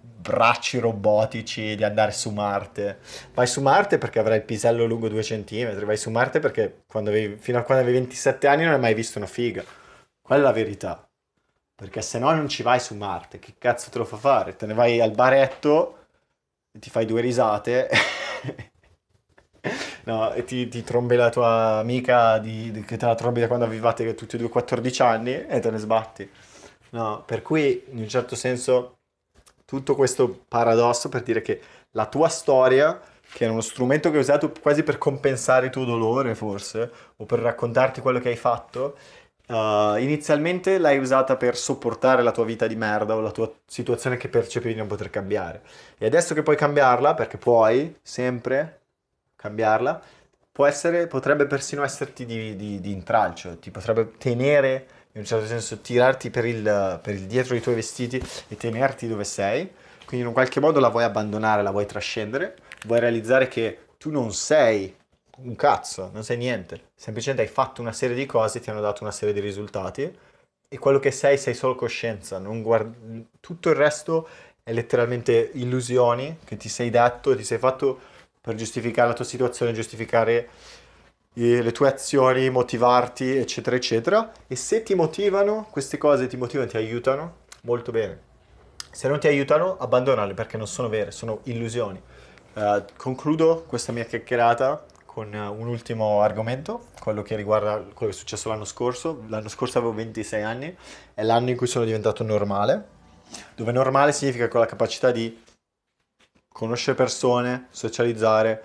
bracci 0.00 0.78
robotici, 0.78 1.74
di 1.76 1.84
andare 1.84 2.12
su 2.12 2.30
Marte. 2.30 2.98
Vai 3.34 3.46
su 3.46 3.60
Marte 3.60 3.98
perché 3.98 4.18
avrai 4.18 4.38
il 4.38 4.44
pisello 4.44 4.86
lungo 4.86 5.08
2 5.08 5.22
cm, 5.22 5.84
vai 5.84 5.96
su 5.96 6.10
Marte 6.10 6.40
perché 6.40 6.84
avevi, 6.92 7.36
fino 7.36 7.58
a 7.58 7.62
quando 7.62 7.82
avevi 7.82 7.98
27 7.98 8.46
anni 8.46 8.64
non 8.64 8.74
hai 8.74 8.80
mai 8.80 8.94
visto 8.94 9.18
una 9.18 9.26
figa. 9.26 9.62
Quella 10.22 10.42
è 10.42 10.44
la 10.44 10.52
verità. 10.52 11.09
Perché 11.80 12.02
se 12.02 12.18
no 12.18 12.30
non 12.32 12.46
ci 12.46 12.62
vai 12.62 12.78
su 12.78 12.94
Marte, 12.94 13.38
che 13.38 13.54
cazzo 13.56 13.88
te 13.88 13.96
lo 13.96 14.04
fa 14.04 14.18
fare? 14.18 14.54
Te 14.54 14.66
ne 14.66 14.74
vai 14.74 15.00
al 15.00 15.12
baretto, 15.12 16.08
ti 16.72 16.90
fai 16.90 17.06
due 17.06 17.22
risate 17.22 17.88
no, 20.04 20.30
e 20.34 20.44
ti, 20.44 20.68
ti, 20.68 20.82
trombi 20.82 21.16
la 21.16 21.30
tua 21.30 21.78
amica 21.78 22.36
di, 22.36 22.70
di, 22.70 22.84
che 22.84 22.98
te 22.98 23.06
la 23.06 23.14
trombi 23.14 23.40
da 23.40 23.46
quando 23.46 23.64
avevate 23.64 24.14
tutti 24.14 24.36
e 24.36 24.38
due 24.38 24.50
14 24.50 25.00
anni 25.00 25.46
e 25.46 25.58
te 25.58 25.70
ne 25.70 25.78
sbatti. 25.78 26.30
No, 26.90 27.22
per 27.24 27.40
cui 27.40 27.82
in 27.88 28.00
un 28.00 28.08
certo 28.10 28.36
senso 28.36 28.98
tutto 29.64 29.94
questo 29.94 30.44
paradosso 30.48 31.08
per 31.08 31.22
dire 31.22 31.40
che 31.40 31.62
la 31.92 32.04
tua 32.04 32.28
storia, 32.28 33.00
che 33.32 33.46
è 33.46 33.48
uno 33.48 33.62
strumento 33.62 34.10
che 34.10 34.16
hai 34.16 34.22
usato 34.22 34.52
quasi 34.60 34.82
per 34.82 34.98
compensare 34.98 35.66
il 35.66 35.72
tuo 35.72 35.86
dolore 35.86 36.34
forse, 36.34 36.90
o 37.16 37.24
per 37.24 37.38
raccontarti 37.38 38.02
quello 38.02 38.18
che 38.20 38.28
hai 38.28 38.36
fatto, 38.36 38.98
uh, 39.50 39.96
inizialmente 39.96 40.78
l'hai 40.78 40.98
usata 40.98 41.36
per 41.36 41.56
sopportare 41.56 42.22
la 42.22 42.32
tua 42.32 42.44
vita 42.44 42.66
di 42.66 42.76
merda 42.76 43.16
o 43.16 43.20
la 43.20 43.30
tua 43.30 43.52
situazione 43.66 44.16
che 44.16 44.28
percepivi 44.28 44.74
di 44.74 44.78
non 44.78 44.88
poter 44.88 45.10
cambiare. 45.10 45.62
E 45.98 46.06
adesso 46.06 46.34
che 46.34 46.42
puoi 46.42 46.56
cambiarla, 46.56 47.14
perché 47.14 47.36
puoi 47.36 47.96
sempre 48.02 48.80
cambiarla, 49.36 50.00
essere, 50.66 51.06
potrebbe 51.06 51.46
persino 51.46 51.82
esserti 51.82 52.26
di, 52.26 52.54
di, 52.54 52.80
di 52.80 52.92
intralcio, 52.92 53.58
ti 53.58 53.70
potrebbe 53.70 54.12
tenere 54.18 54.86
in 55.12 55.20
un 55.20 55.24
certo 55.24 55.46
senso 55.46 55.78
tirarti 55.78 56.28
per 56.28 56.44
il, 56.44 57.00
per 57.02 57.14
il 57.14 57.26
dietro 57.26 57.54
dei 57.54 57.62
tuoi 57.62 57.76
vestiti 57.76 58.22
e 58.48 58.56
tenerti 58.56 59.08
dove 59.08 59.24
sei, 59.24 59.72
quindi 60.04 60.20
in 60.20 60.26
un 60.26 60.32
qualche 60.32 60.60
modo 60.60 60.78
la 60.78 60.88
vuoi 60.88 61.04
abbandonare, 61.04 61.62
la 61.62 61.70
vuoi 61.70 61.86
trascendere, 61.86 62.56
vuoi 62.86 63.00
realizzare 63.00 63.48
che 63.48 63.78
tu 63.96 64.10
non 64.10 64.32
sei 64.32 64.94
un 65.42 65.56
cazzo, 65.56 66.10
non 66.12 66.24
sei 66.24 66.36
niente, 66.36 66.90
semplicemente 66.94 67.46
hai 67.46 67.52
fatto 67.52 67.80
una 67.80 67.92
serie 67.92 68.16
di 68.16 68.26
cose, 68.26 68.60
ti 68.60 68.70
hanno 68.70 68.80
dato 68.80 69.02
una 69.02 69.12
serie 69.12 69.34
di 69.34 69.40
risultati 69.40 70.18
e 70.68 70.78
quello 70.78 70.98
che 70.98 71.10
sei 71.10 71.36
sei 71.38 71.54
solo 71.54 71.74
coscienza, 71.74 72.38
guard... 72.38 73.26
tutto 73.40 73.70
il 73.70 73.74
resto 73.74 74.28
è 74.62 74.72
letteralmente 74.72 75.50
illusioni 75.54 76.38
che 76.44 76.56
ti 76.56 76.68
sei 76.68 76.90
detto 76.90 77.32
e 77.32 77.36
ti 77.36 77.44
sei 77.44 77.58
fatto 77.58 77.98
per 78.40 78.54
giustificare 78.54 79.08
la 79.08 79.14
tua 79.14 79.24
situazione, 79.24 79.72
giustificare 79.72 80.48
le 81.34 81.72
tue 81.72 81.88
azioni, 81.88 82.50
motivarti, 82.50 83.36
eccetera, 83.36 83.76
eccetera. 83.76 84.32
E 84.46 84.56
se 84.56 84.82
ti 84.82 84.94
motivano, 84.94 85.66
queste 85.70 85.98
cose 85.98 86.26
ti 86.26 86.36
motivano, 86.36 86.68
ti 86.68 86.76
aiutano, 86.76 87.38
molto 87.62 87.92
bene. 87.92 88.28
Se 88.90 89.08
non 89.08 89.20
ti 89.20 89.28
aiutano, 89.28 89.76
abbandonarle 89.78 90.34
perché 90.34 90.56
non 90.56 90.66
sono 90.66 90.88
vere, 90.88 91.10
sono 91.10 91.40
illusioni. 91.44 92.00
Uh, 92.52 92.84
concludo 92.96 93.64
questa 93.66 93.92
mia 93.92 94.04
chiacchierata 94.04 94.84
con 95.12 95.32
uh, 95.34 95.60
un 95.60 95.66
ultimo 95.66 96.22
argomento, 96.22 96.86
quello 97.00 97.22
che 97.22 97.34
riguarda 97.34 97.78
quello 97.78 97.92
che 97.94 98.08
è 98.10 98.12
successo 98.12 98.48
l'anno 98.48 98.64
scorso. 98.64 99.24
L'anno 99.26 99.48
scorso 99.48 99.78
avevo 99.78 99.92
26 99.92 100.42
anni, 100.44 100.76
è 101.14 101.24
l'anno 101.24 101.50
in 101.50 101.56
cui 101.56 101.66
sono 101.66 101.84
diventato 101.84 102.22
normale, 102.22 102.86
dove 103.56 103.72
normale 103.72 104.12
significa 104.12 104.46
con 104.46 104.60
la 104.60 104.66
capacità 104.66 105.10
di 105.10 105.42
conoscere 106.46 106.96
persone, 106.96 107.66
socializzare, 107.70 108.62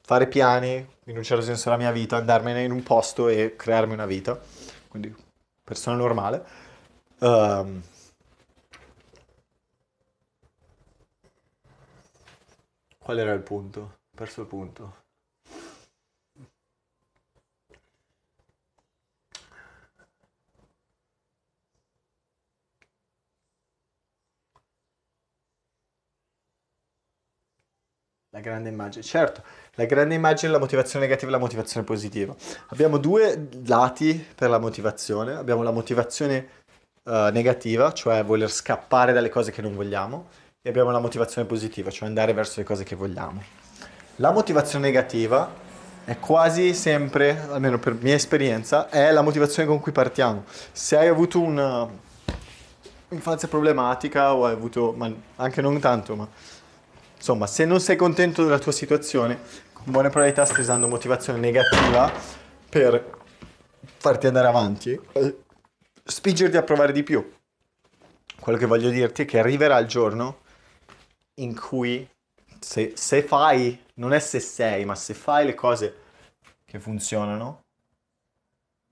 fare 0.00 0.28
piani, 0.28 0.86
in 1.06 1.16
un 1.16 1.22
certo 1.24 1.42
senso 1.42 1.68
la 1.68 1.76
mia 1.76 1.90
vita, 1.90 2.16
andarmene 2.16 2.62
in 2.62 2.70
un 2.70 2.84
posto 2.84 3.26
e 3.26 3.56
crearmi 3.56 3.92
una 3.92 4.06
vita, 4.06 4.38
quindi 4.86 5.12
persona 5.64 5.96
normale. 5.96 6.44
Um, 7.18 7.82
qual 12.98 13.18
era 13.18 13.32
il 13.32 13.42
punto? 13.42 13.80
Ho 13.80 14.14
perso 14.14 14.42
il 14.42 14.46
punto. 14.46 14.97
La 28.38 28.44
grande 28.44 28.68
immagine, 28.68 29.02
certo, 29.02 29.42
la 29.74 29.84
grande 29.84 30.14
immagine, 30.14 30.52
la 30.52 30.60
motivazione 30.60 31.06
negativa 31.06 31.28
e 31.28 31.34
la 31.34 31.40
motivazione 31.40 31.84
positiva. 31.84 32.36
Abbiamo 32.68 32.96
due 32.96 33.48
lati 33.66 34.24
per 34.32 34.48
la 34.48 34.60
motivazione. 34.60 35.34
Abbiamo 35.34 35.64
la 35.64 35.72
motivazione 35.72 36.48
uh, 37.02 37.30
negativa, 37.32 37.92
cioè 37.92 38.22
voler 38.22 38.48
scappare 38.48 39.12
dalle 39.12 39.28
cose 39.28 39.50
che 39.50 39.60
non 39.60 39.74
vogliamo, 39.74 40.28
e 40.62 40.68
abbiamo 40.68 40.92
la 40.92 41.00
motivazione 41.00 41.48
positiva, 41.48 41.90
cioè 41.90 42.06
andare 42.06 42.32
verso 42.32 42.60
le 42.60 42.64
cose 42.64 42.84
che 42.84 42.94
vogliamo. 42.94 43.42
La 44.16 44.30
motivazione 44.30 44.86
negativa 44.86 45.50
è 46.04 46.16
quasi 46.20 46.74
sempre, 46.74 47.44
almeno 47.50 47.80
per 47.80 47.94
mia 47.94 48.14
esperienza, 48.14 48.88
è 48.88 49.10
la 49.10 49.22
motivazione 49.22 49.68
con 49.68 49.80
cui 49.80 49.90
partiamo. 49.90 50.44
Se 50.70 50.96
hai 50.96 51.08
avuto 51.08 51.40
un'infanzia 51.40 53.48
problematica 53.48 54.32
o 54.32 54.46
hai 54.46 54.52
avuto, 54.52 54.94
ma 54.96 55.12
anche 55.34 55.60
non 55.60 55.80
tanto, 55.80 56.14
ma 56.14 56.28
Insomma, 57.18 57.46
se 57.46 57.64
non 57.64 57.80
sei 57.80 57.96
contento 57.96 58.44
della 58.44 58.60
tua 58.60 58.72
situazione, 58.72 59.38
con 59.72 59.92
buone 59.92 60.08
probabilità 60.08 60.44
stai 60.44 60.60
usando 60.60 60.86
motivazione 60.86 61.40
negativa 61.40 62.10
per 62.70 63.16
farti 63.96 64.28
andare 64.28 64.46
avanti, 64.46 64.98
spingerti 66.04 66.56
a 66.56 66.62
provare 66.62 66.92
di 66.92 67.02
più. 67.02 67.36
Quello 68.40 68.56
che 68.56 68.66
voglio 68.66 68.88
dirti 68.88 69.22
è 69.22 69.24
che 69.24 69.38
arriverà 69.40 69.76
il 69.78 69.88
giorno 69.88 70.38
in 71.34 71.58
cui 71.58 72.08
se, 72.60 72.92
se 72.94 73.22
fai, 73.22 73.84
non 73.94 74.12
è 74.12 74.20
se 74.20 74.40
sei, 74.40 74.84
ma 74.84 74.94
se 74.94 75.12
fai 75.12 75.44
le 75.44 75.54
cose 75.54 75.94
che 76.64 76.78
funzionano, 76.78 77.64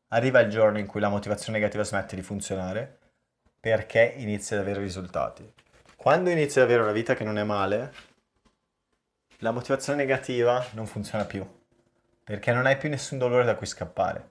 arriva 0.09 0.41
il 0.41 0.51
giorno 0.51 0.79
in 0.79 0.87
cui 0.87 1.01
la 1.01 1.09
motivazione 1.09 1.59
negativa 1.59 1.85
smette 1.85 2.17
di 2.17 2.23
funzionare 2.23 2.99
perché 3.61 4.15
inizia 4.17 4.57
ad 4.57 4.63
avere 4.63 4.81
risultati. 4.81 5.53
Quando 5.97 6.31
inizi 6.31 6.61
ad 6.61 6.67
avere 6.67 6.83
una 6.83 6.93
vita 6.93 7.15
che 7.15 7.25
non 7.25 7.39
è 7.39 7.43
male, 7.43 7.93
la 9.39 9.51
motivazione 9.51 9.99
negativa 9.99 10.65
non 10.73 10.87
funziona 10.87 11.25
più, 11.25 11.47
perché 12.25 12.53
non 12.53 12.67
hai 12.67 12.77
più 12.77 12.89
nessun 12.89 13.19
dolore 13.19 13.45
da 13.45 13.55
cui 13.55 13.67
scappare. 13.67 14.31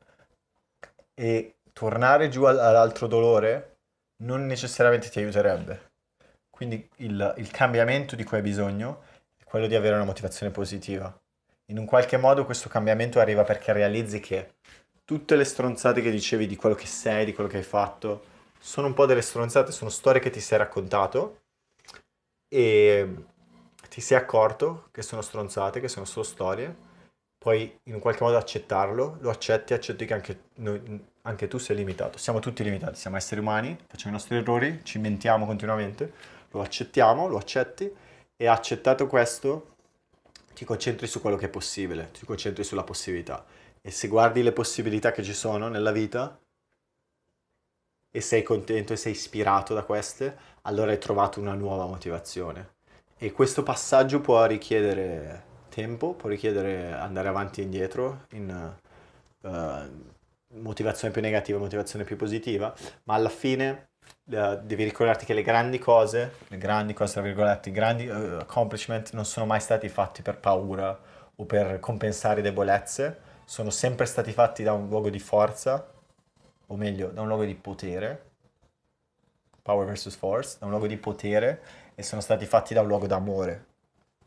E 1.14 1.56
tornare 1.72 2.30
giù 2.30 2.44
all'altro 2.44 3.08
dolore 3.08 3.78
non 4.24 4.46
necessariamente 4.46 5.10
ti 5.10 5.20
aiuterebbe. 5.20 5.92
Quindi 6.50 6.90
il, 6.98 7.34
il 7.38 7.52
cambiamento 7.52 8.16
di 8.16 8.24
cui 8.24 8.38
hai 8.38 8.44
bisogno 8.44 9.04
è 9.38 9.44
quello 9.44 9.68
di 9.68 9.76
avere 9.76 9.96
una 9.96 10.06
motivazione 10.06 10.52
positiva. 10.52 11.14
In 11.68 11.78
un 11.78 11.86
qualche 11.86 12.18
modo 12.18 12.46
questo 12.46 12.70
cambiamento 12.70 13.20
arriva 13.20 13.44
perché 13.44 13.74
realizzi 13.74 14.20
che 14.20 14.56
tutte 15.04 15.36
le 15.36 15.44
stronzate 15.44 16.02
che 16.02 16.12
dicevi 16.12 16.48
di 16.48 16.56
quello 16.56 16.76
che 16.76 16.88
sei, 16.88 17.26
di 17.26 17.34
quello 17.34 17.50
che 17.50 17.58
hai 17.58 17.64
fatto, 17.64 18.24
sono 18.60 18.88
un 18.88 18.94
po' 18.94 19.06
delle 19.06 19.22
stronzate, 19.22 19.72
sono 19.72 19.90
storie 19.90 20.22
che 20.22 20.30
ti 20.30 20.40
sei 20.40 20.58
raccontato 20.58 21.42
e 22.48 23.26
ti 23.96 24.02
sei 24.02 24.18
accorto 24.18 24.90
che 24.92 25.02
sono 25.02 25.22
stronzate, 25.22 25.80
che 25.80 25.88
sono 25.88 26.04
solo 26.04 26.26
storie, 26.26 26.76
puoi 27.38 27.80
in 27.84 27.94
un 27.94 28.02
qualche 28.02 28.26
modo 28.26 28.36
accettarlo, 28.36 29.20
lo 29.22 29.30
accetti, 29.30 29.74
accetti 29.74 30.06
che 30.06 30.14
anche, 30.14 30.40
noi, 30.56 31.02
anche 31.22 31.48
tu 31.48 31.58
sei 31.60 31.78
limitato. 31.78 32.18
Siamo 32.18 32.40
tutti 32.40 32.62
limitati, 32.62 32.98
siamo 32.98 33.16
esseri 33.16 33.40
umani, 33.40 33.74
facciamo 33.88 34.14
i 34.14 34.18
nostri 34.18 34.36
errori, 34.36 34.82
ci 34.84 35.00
mentiamo 35.00 35.46
continuamente, 35.46 36.12
lo 36.52 36.60
accettiamo, 36.60 37.30
lo 37.30 37.38
accetti 37.38 37.90
e 38.36 38.48
accettato 38.48 39.08
questo 39.08 39.78
ti 40.54 40.66
concentri 40.66 41.08
su 41.08 41.22
quello 41.22 41.38
che 41.38 41.46
è 41.46 41.50
possibile, 41.50 42.12
ti 42.12 42.26
concentri 42.26 42.66
sulla 42.66 42.84
possibilità. 42.84 43.46
E 43.82 43.92
se 43.92 44.10
guardi 44.10 44.44
le 44.44 44.52
possibilità 44.52 45.14
che 45.14 45.24
ci 45.24 45.34
sono 45.34 45.70
nella 45.70 45.94
vita 45.94 46.38
e 48.12 48.20
sei 48.20 48.44
contento 48.44 48.92
e 48.92 48.98
sei 48.98 49.14
ispirato 49.14 49.74
da 49.74 49.84
queste, 49.84 50.38
allora 50.64 50.92
hai 50.92 51.00
trovato 51.00 51.40
una 51.40 51.54
nuova 51.54 51.86
motivazione. 51.86 52.75
E 53.18 53.32
questo 53.32 53.64
passaggio 53.64 54.20
può 54.20 54.46
richiedere 54.46 55.44
tempo, 55.70 56.14
può 56.14 56.28
richiedere 56.28 56.92
andare 56.92 57.30
avanti 57.30 57.62
e 57.62 57.64
indietro 57.64 58.26
in 58.32 58.76
uh, 59.42 60.60
motivazione 60.60 61.14
più 61.14 61.22
negativa, 61.22 61.58
motivazione 61.58 62.04
più 62.04 62.18
positiva, 62.18 62.74
ma 63.04 63.14
alla 63.14 63.30
fine 63.30 63.92
uh, 64.26 64.60
devi 64.62 64.84
ricordarti 64.84 65.24
che 65.24 65.34
le 65.34 65.44
grandi 65.44 65.80
cose, 65.80 66.34
le 66.50 66.58
grandi 66.58 66.94
cose, 66.94 67.14
tra 67.14 67.22
virgolette, 67.22 67.70
i 67.70 67.72
grandi 67.72 68.06
uh, 68.06 68.40
accomplishment 68.42 69.14
non 69.14 69.24
sono 69.24 69.46
mai 69.46 69.62
stati 69.62 69.88
fatti 69.88 70.22
per 70.22 70.38
paura 70.38 71.00
o 71.38 71.46
per 71.46 71.80
compensare 71.80 72.42
debolezze, 72.42 73.20
sono 73.46 73.70
sempre 73.70 74.08
stati 74.08 74.34
fatti 74.34 74.62
da 74.62 74.74
un 74.74 74.90
luogo 74.90 75.10
di 75.10 75.20
forza, 75.20 75.90
o 76.68 76.76
meglio, 76.76 77.12
da 77.12 77.22
un 77.22 77.28
luogo 77.28 77.46
di 77.46 77.56
potere, 77.56 78.24
power 79.62 79.88
versus 79.88 80.16
force, 80.16 80.58
da 80.60 80.66
un 80.66 80.72
luogo 80.72 80.86
di 80.88 80.98
potere 80.98 81.62
e 81.96 82.04
sono 82.04 82.22
stati 82.22 82.46
fatti 82.46 82.74
da 82.74 82.82
un 82.82 82.88
luogo 82.88 83.08
d'amore. 83.08 83.66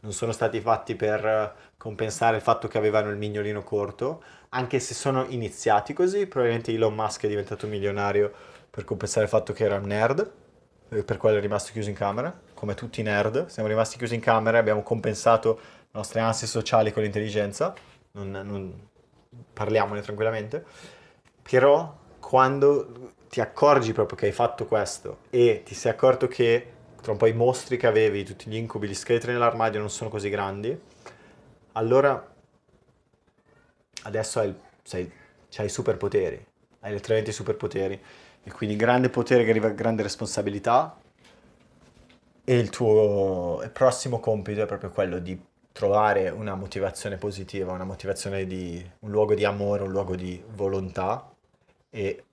Non 0.00 0.12
sono 0.12 0.32
stati 0.32 0.60
fatti 0.60 0.94
per 0.94 1.24
eh, 1.24 1.52
compensare 1.76 2.36
il 2.36 2.42
fatto 2.42 2.68
che 2.68 2.78
avevano 2.78 3.10
il 3.10 3.16
mignolino 3.16 3.62
corto, 3.62 4.22
anche 4.50 4.80
se 4.80 4.94
sono 4.94 5.26
iniziati 5.28 5.92
così, 5.92 6.26
probabilmente 6.26 6.72
Elon 6.72 6.94
Musk 6.94 7.24
è 7.24 7.28
diventato 7.28 7.66
milionario 7.66 8.32
per 8.70 8.84
compensare 8.84 9.24
il 9.24 9.30
fatto 9.30 9.52
che 9.52 9.64
era 9.64 9.76
un 9.76 9.86
nerd, 9.86 10.30
per 10.88 11.16
quello 11.18 11.36
è 11.36 11.40
rimasto 11.40 11.72
chiuso 11.72 11.90
in 11.90 11.94
camera, 11.94 12.34
come 12.54 12.74
tutti 12.74 13.00
i 13.00 13.02
nerd. 13.02 13.46
Siamo 13.46 13.68
rimasti 13.68 13.98
chiusi 13.98 14.14
in 14.14 14.20
camera 14.20 14.56
e 14.56 14.60
abbiamo 14.60 14.82
compensato 14.82 15.60
le 15.80 15.86
nostre 15.90 16.20
ansie 16.20 16.46
sociali 16.46 16.92
con 16.92 17.02
l'intelligenza. 17.02 17.74
Non, 18.12 18.30
non... 18.30 18.88
Parliamone 19.52 20.00
tranquillamente. 20.00 20.64
Però 21.42 21.94
quando 22.20 23.12
ti 23.28 23.40
accorgi 23.40 23.92
proprio 23.92 24.16
che 24.16 24.26
hai 24.26 24.32
fatto 24.32 24.64
questo 24.64 25.18
e 25.28 25.62
ti 25.64 25.74
sei 25.74 25.92
accorto 25.92 26.26
che 26.26 26.72
tra 27.08 27.12
un 27.12 27.18
po' 27.18 27.26
i 27.26 27.32
mostri 27.32 27.78
che 27.78 27.86
avevi, 27.86 28.22
tutti 28.22 28.50
gli 28.50 28.56
incubi, 28.56 28.86
gli 28.86 28.94
scheletri 28.94 29.32
nell'armadio 29.32 29.80
non 29.80 29.88
sono 29.88 30.10
così 30.10 30.28
grandi, 30.28 30.78
allora 31.72 32.34
adesso 34.02 34.40
hai, 34.40 34.54
sei, 34.82 35.10
hai 35.56 35.64
i 35.64 35.70
superpoteri, 35.70 36.46
hai 36.80 36.92
letteralmente 36.92 37.30
i 37.30 37.32
superpoteri 37.32 37.98
e 38.42 38.52
quindi 38.52 38.76
grande 38.76 39.08
potere 39.08 39.44
che 39.44 39.50
arriva 39.50 39.68
a 39.68 39.70
grande 39.70 40.02
responsabilità 40.02 40.98
e 42.44 42.58
il 42.58 42.68
tuo 42.68 43.66
prossimo 43.72 44.20
compito 44.20 44.60
è 44.60 44.66
proprio 44.66 44.90
quello 44.90 45.18
di 45.18 45.40
trovare 45.72 46.28
una 46.28 46.56
motivazione 46.56 47.16
positiva, 47.16 47.72
una 47.72 47.84
motivazione 47.84 48.46
di 48.46 48.86
un 49.00 49.10
luogo 49.10 49.34
di 49.34 49.46
amore, 49.46 49.82
un 49.82 49.90
luogo 49.90 50.14
di 50.14 50.42
volontà 50.54 51.26
e 51.88 52.24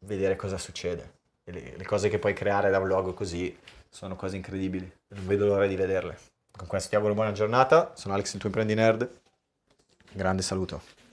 vedere 0.00 0.34
cosa 0.34 0.58
succede. 0.58 1.12
Le, 1.44 1.74
le, 1.76 1.84
cose 1.84 2.08
che 2.08 2.18
puoi 2.18 2.32
creare 2.32 2.70
da 2.70 2.78
un 2.78 2.88
luogo 2.88 3.12
così 3.12 3.54
sono 3.94 4.16
cose 4.16 4.34
incredibili. 4.34 4.92
Non 5.10 5.24
vedo 5.24 5.46
l'ora 5.46 5.68
di 5.68 5.76
vederle. 5.76 6.18
Con 6.50 6.66
questo 6.66 6.88
ti 6.88 6.96
auguro 6.96 7.14
buona 7.14 7.30
giornata. 7.30 7.92
Sono 7.94 8.14
Alex, 8.14 8.34
il 8.34 8.40
tuo 8.40 8.48
imprendi 8.48 8.74
nerd. 8.74 9.08
Grande 10.12 10.42
saluto. 10.42 11.03